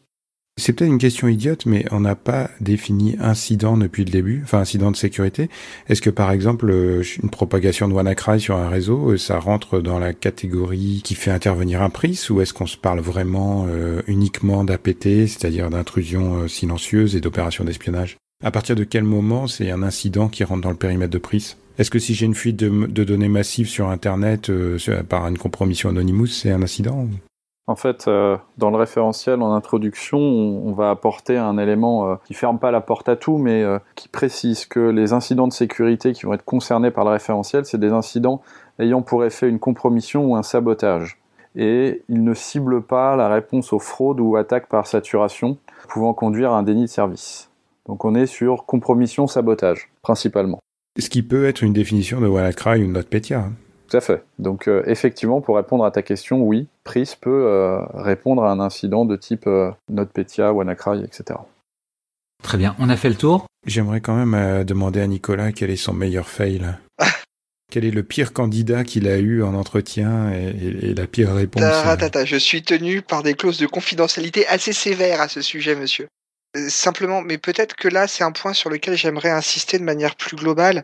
[0.60, 4.60] C'est peut-être une question idiote, mais on n'a pas défini incident depuis le début, enfin
[4.60, 5.50] incident de sécurité.
[5.88, 9.80] Est-ce que par exemple euh, une propagation de WannaCry sur un réseau, euh, ça rentre
[9.80, 14.02] dans la catégorie qui fait intervenir un PRIS, ou est-ce qu'on se parle vraiment euh,
[14.08, 18.18] uniquement d'APT, c'est-à-dire d'intrusion silencieuse et d'opération d'espionnage?
[18.44, 21.56] À partir de quel moment c'est un incident qui rentre dans le périmètre de PRIS
[21.78, 24.52] Est-ce que si j'ai une fuite de, données massives sur Internet
[25.08, 27.08] par une compromission Anonymous, c'est un incident
[27.70, 32.34] en fait, euh, dans le référentiel en introduction, on, va apporter un élément euh, qui
[32.34, 36.14] ferme pas la porte à tout, mais euh, qui précise que les incidents de sécurité
[36.14, 38.42] qui vont être concernés par le référentiel, c'est des incidents
[38.80, 41.20] ayant pour effet une compromission ou un sabotage.
[41.56, 46.54] Et ils ne ciblent pas la réponse aux fraudes ou attaques par saturation, pouvant conduire
[46.54, 47.52] à un déni de service.
[47.86, 50.60] Donc on est sur compromission, sabotage, principalement.
[51.00, 53.46] Ce qui peut être une définition de WannaCry ou NotPetya.
[53.90, 54.24] Tout à fait.
[54.38, 58.60] Donc euh, effectivement, pour répondre à ta question, oui, PRIS peut euh, répondre à un
[58.60, 61.40] incident de type euh, NotPetya, WannaCry, etc.
[62.44, 63.46] Très bien, on a fait le tour.
[63.66, 66.78] J'aimerais quand même demander à Nicolas quel est son meilleur fail.
[67.72, 72.38] quel est le pire candidat qu'il a eu en entretien et, la pire réponse Je
[72.38, 76.08] suis tenu par des clauses de confidentialité assez sévères à ce sujet, monsieur.
[76.58, 80.16] Euh, simplement, mais peut-être que là, c'est un point sur lequel j'aimerais insister de manière
[80.16, 80.84] plus globale,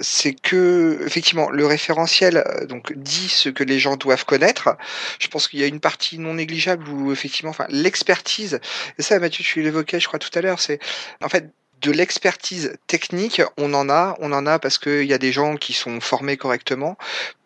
[0.00, 4.76] c'est que effectivement, le référentiel euh, donc dit ce que les gens doivent connaître.
[5.20, 8.58] Je pense qu'il y a une partie non négligeable où effectivement, enfin, l'expertise.
[8.98, 10.80] Et ça, Mathieu, tu l'évoquais, je crois tout à l'heure, c'est
[11.22, 15.18] en fait de l'expertise technique, on en a, on en a parce qu'il y a
[15.18, 16.96] des gens qui sont formés correctement.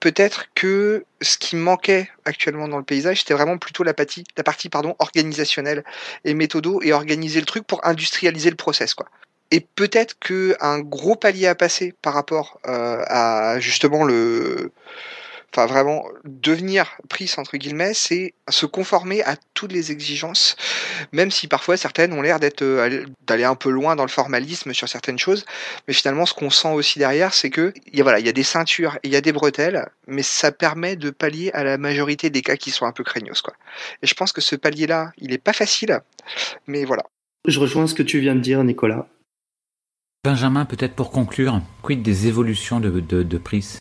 [0.01, 4.43] Peut-être que ce qui manquait actuellement dans le paysage, c'était vraiment plutôt la partie, la
[4.43, 5.85] partie pardon, organisationnelle
[6.25, 9.09] et méthodo et organiser le truc pour industrialiser le process, quoi.
[9.51, 14.73] Et peut-être que un gros palier à passer par rapport euh, à justement le
[15.55, 20.57] enfin vraiment devenir prise entre guillemets, c'est se conformer à toutes les exigences,
[21.13, 24.73] même si parfois certaines ont l'air d'être euh, d'aller un peu loin dans le formalisme
[24.73, 25.45] sur certaines choses,
[25.87, 28.31] mais finalement ce qu'on sent aussi derrière, c'est que il y a voilà, il y
[28.31, 31.79] a des ceintures, il y a des bretelles, mais ça permet de pallier à la
[31.79, 33.55] majorité des cas qui sont un peu craignos quoi.
[34.03, 36.01] Et je pense que ce palier là, il est pas facile,
[36.67, 37.05] mais voilà.
[37.47, 39.09] Je rejoins ce que tu viens de dire, Nicolas.
[40.25, 43.79] Benjamin, peut-être pour conclure, quid des évolutions de, de, de Pris?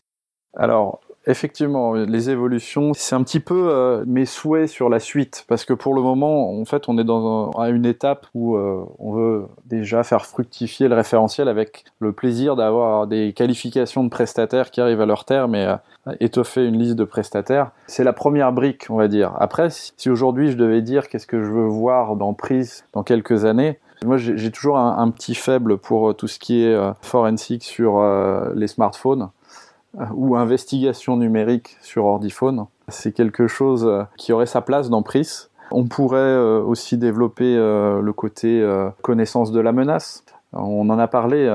[0.58, 5.66] Alors, Effectivement, les évolutions, c'est un petit peu euh, mes souhaits sur la suite, parce
[5.66, 8.84] que pour le moment, en fait, on est dans un, à une étape où euh,
[8.98, 14.72] on veut déjà faire fructifier le référentiel avec le plaisir d'avoir des qualifications de prestataires
[14.72, 15.66] qui arrivent à leur terme et
[16.08, 17.70] euh, étoffer une liste de prestataires.
[17.86, 19.32] C'est la première brique, on va dire.
[19.38, 23.46] Après, si aujourd'hui je devais dire qu'est-ce que je veux voir dans Prise dans quelques
[23.46, 28.02] années, moi, j'ai toujours un, un, petit faible pour tout ce qui est forensique sur
[28.56, 29.30] les smartphones
[30.14, 32.66] ou investigation numérique sur Ordiphone.
[32.88, 35.50] C'est quelque chose euh, qui aurait sa place dans PRIS.
[35.72, 38.66] On pourrait euh, aussi développer euh, le côté
[39.02, 40.24] connaissance de la menace.
[40.54, 41.46] On en a parlé,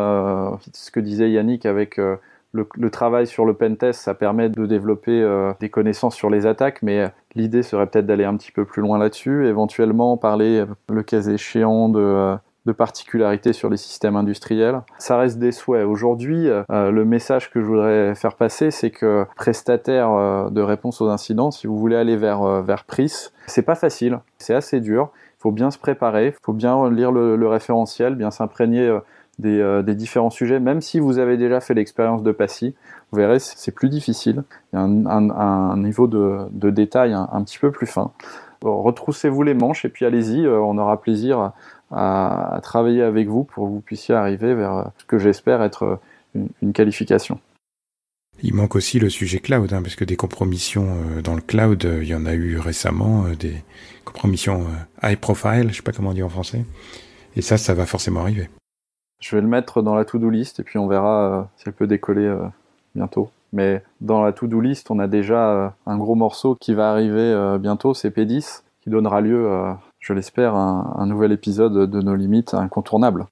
[0.73, 5.69] ce que disait Yannick avec le, travail sur le pentest, ça permet de développer des
[5.69, 9.47] connaissances sur les attaques, mais l'idée serait peut-être d'aller un petit peu plus loin là-dessus,
[9.47, 14.83] éventuellement parler, le cas échéant, de de particularités sur les systèmes industriels.
[14.99, 15.87] Ça reste des souhaits.
[15.87, 21.01] Aujourd'hui, euh, le message que je voudrais faire passer, c'est que prestataire euh, de réponse
[21.01, 24.81] aux incidents, si vous voulez aller vers, euh, vers PRIS, c'est pas facile, c'est assez
[24.81, 25.11] dur.
[25.39, 28.99] Il faut bien se préparer, il faut bien lire le, référentiel, bien s'imprégner
[29.39, 32.75] des, des, différents sujets, même si vous avez déjà fait l'expérience de PASSI,
[33.13, 34.43] vous verrez, c'est plus difficile.
[34.73, 38.11] Il y a un, un, niveau de, de détail un, un, petit peu plus fin.
[38.63, 41.53] Retroussez-vous les manches et puis allez-y, on aura plaisir
[41.91, 46.01] à, travailler avec vous pour que vous puissiez arriver vers ce que j'espère être
[46.63, 47.41] une, qualification.
[48.43, 51.85] Il manque aussi le sujet cloud, hein, parce que des compromissions euh, dans le cloud,
[51.87, 53.63] euh, il y en a eu récemment, euh, des
[54.05, 54.67] compromissions
[55.03, 56.65] high profile, je sais pas comment dire en français.
[57.35, 58.51] Et ça, ça va forcément arriver.
[59.21, 61.87] Je vais le mettre dans la to-do list et puis on verra si elle peut
[61.87, 62.35] décoller
[62.95, 63.31] bientôt.
[63.53, 67.95] Mais dans la to-do list, on a déjà un gros morceau qui va arriver bientôt,
[67.95, 73.27] c'est P10, qui donnera lieu à je l'espère, un, nouvel épisode de nos limites incontournables.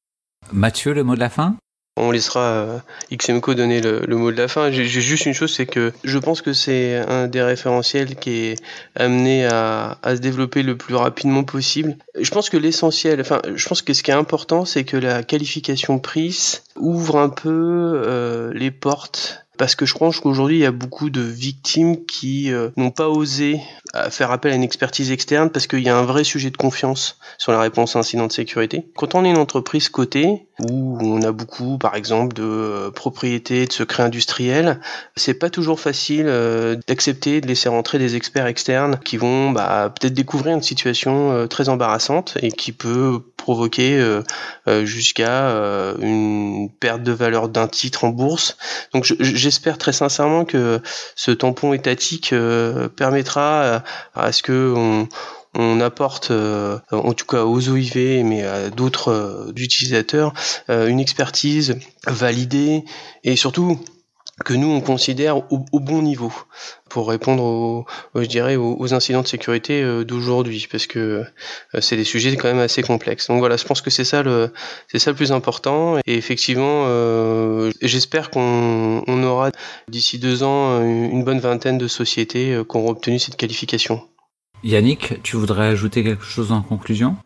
[0.52, 1.54] Mathieu, le mot de la fin?
[1.96, 2.78] On laissera euh,
[3.12, 4.72] XMCO donner le, mot de la fin.
[4.72, 8.62] J'ai juste une chose, c'est que je pense que c'est un des référentiels qui est
[8.96, 11.96] amené à, se développer le plus rapidement possible.
[12.18, 15.22] Je pense que l'essentiel, enfin, je pense que ce qui est important, c'est que la
[15.22, 20.66] qualification prise ouvre un peu euh, les portes parce que je pense qu'aujourd'hui il y
[20.66, 23.60] a beaucoup de victimes qui euh, n'ont pas osé
[23.94, 26.56] euh, faire appel à une expertise externe parce qu'il y a un vrai sujet de
[26.56, 28.86] confiance sur la réponse à incident de sécurité.
[28.96, 33.66] Quand on est une entreprise cotée où on a beaucoup par exemple de euh, propriétés,
[33.66, 34.80] de secrets industriels,
[35.16, 36.26] c'est pas toujours facile
[36.86, 41.68] d'accepter de laisser rentrer des experts externes qui vont bah, peut-être découvrir une situation très
[41.68, 44.02] embarrassante et qui peut provoquer
[44.84, 45.50] jusqu'à
[46.00, 48.56] une perte de valeur d'un titre en bourse.
[48.92, 50.80] Donc je j'espère très sincèrement que
[51.16, 53.82] ce tampon étatique euh, permettra
[54.14, 54.74] à, ce que
[55.56, 60.32] on, apporte, euh, en tout cas aux OIV, mais à d'autres euh, utilisateurs,
[60.68, 61.76] une expertise
[62.06, 62.84] validée
[63.22, 63.78] et surtout
[64.44, 66.32] que nous on considère au, bon niveau
[66.88, 71.24] pour répondre aux, je dirais aux, incidents de sécurité euh, d'aujourd'hui parce que
[71.74, 73.28] euh, c'est des sujets quand même assez complexes.
[73.28, 74.52] Donc voilà, je pense que c'est ça le
[74.88, 79.50] c'est ça le plus important et effectivement euh, j'espère qu'on on aura
[79.88, 84.02] d'ici deux ans une bonne vingtaine de sociétés qui auront obtenu cette qualification.
[84.64, 87.16] Yannick, tu voudrais ajouter quelque chose en conclusion?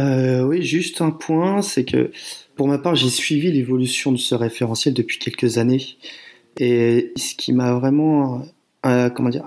[0.00, 2.10] Euh, oui, juste un point, c'est que
[2.56, 5.84] pour ma part, j'ai suivi l'évolution de ce référentiel depuis quelques années.
[6.58, 8.42] Et ce qui m'a vraiment,
[8.86, 9.44] euh, comment dire,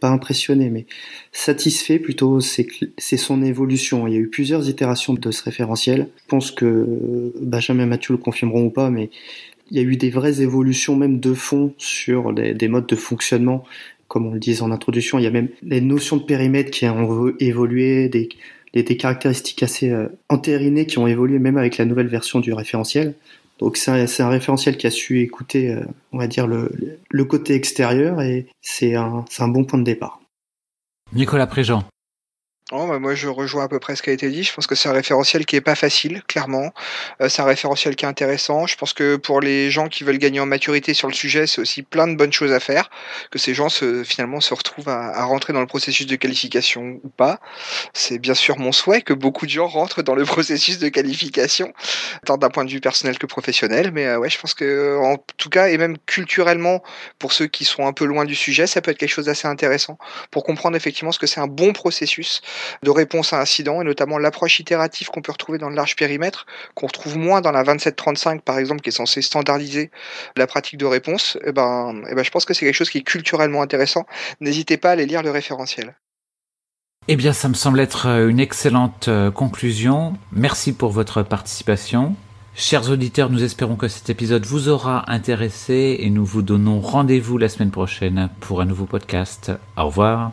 [0.00, 0.86] pas impressionné, mais
[1.32, 4.06] satisfait plutôt, c'est son évolution.
[4.06, 6.08] Il y a eu plusieurs itérations de ce référentiel.
[6.16, 9.10] Je pense que Benjamin et Mathieu le confirmeront ou pas, mais
[9.70, 13.64] il y a eu des vraies évolutions même de fond sur des modes de fonctionnement.
[14.08, 16.84] Comme on le disait en introduction, il y a même les notions de périmètre qui
[16.86, 18.28] ont évolué, des,
[18.72, 23.14] des, caractéristiques assez euh, entérinées qui ont évolué même avec la nouvelle version du référentiel.
[23.58, 27.24] Donc c'est un, un, référentiel qui a su écouter, euh, on va dire, le, le
[27.24, 30.20] côté extérieur et c'est un, un bon point de départ.
[31.12, 31.84] Nicolas Préjean.
[32.74, 34.42] Oh, bah, moi, je rejoins à peu près ce qui a été dit.
[34.44, 36.72] Je pense que c'est un référentiel qui est pas facile, clairement.
[37.20, 38.66] Euh, c'est un référentiel qui est intéressant.
[38.66, 41.60] Je pense que pour les gens qui veulent gagner en maturité sur le sujet, c'est
[41.60, 42.88] aussi plein de bonnes choses à faire.
[43.30, 46.98] Que ces gens se, finalement se retrouvent à, à rentrer dans le processus de qualification
[47.04, 47.40] ou pas.
[47.92, 51.74] C'est bien sûr mon souhait que beaucoup de gens rentrent dans le processus de qualification,
[52.24, 53.90] tant d'un point de vue personnel que professionnel.
[53.92, 56.82] Mais euh, ouais, je pense que en tout cas, et même culturellement,
[57.18, 59.46] pour ceux qui sont un peu loin du sujet, ça peut être quelque chose d'assez
[59.46, 59.98] intéressant
[60.30, 62.40] pour comprendre effectivement ce que c'est un bon processus
[62.82, 66.46] de réponse à incident et notamment l'approche itérative qu'on peut retrouver dans le large périmètre,
[66.74, 69.90] qu'on retrouve moins dans la 2735 par exemple, qui est censée standardiser
[70.36, 71.38] la pratique de réponse.
[71.44, 74.06] Et ben, et ben, je pense que c'est quelque chose qui est culturellement intéressant.
[74.40, 75.94] N'hésitez pas à aller lire le référentiel.
[77.08, 80.14] Eh bien, ça me semble être une excellente euh, conclusion.
[80.30, 82.14] Merci pour votre participation.
[82.54, 87.38] Chers auditeurs, nous espérons que cet épisode vous aura intéressé et nous vous donnons rendez-vous
[87.38, 89.50] la semaine prochaine pour un nouveau podcast.
[89.76, 90.32] Au revoir.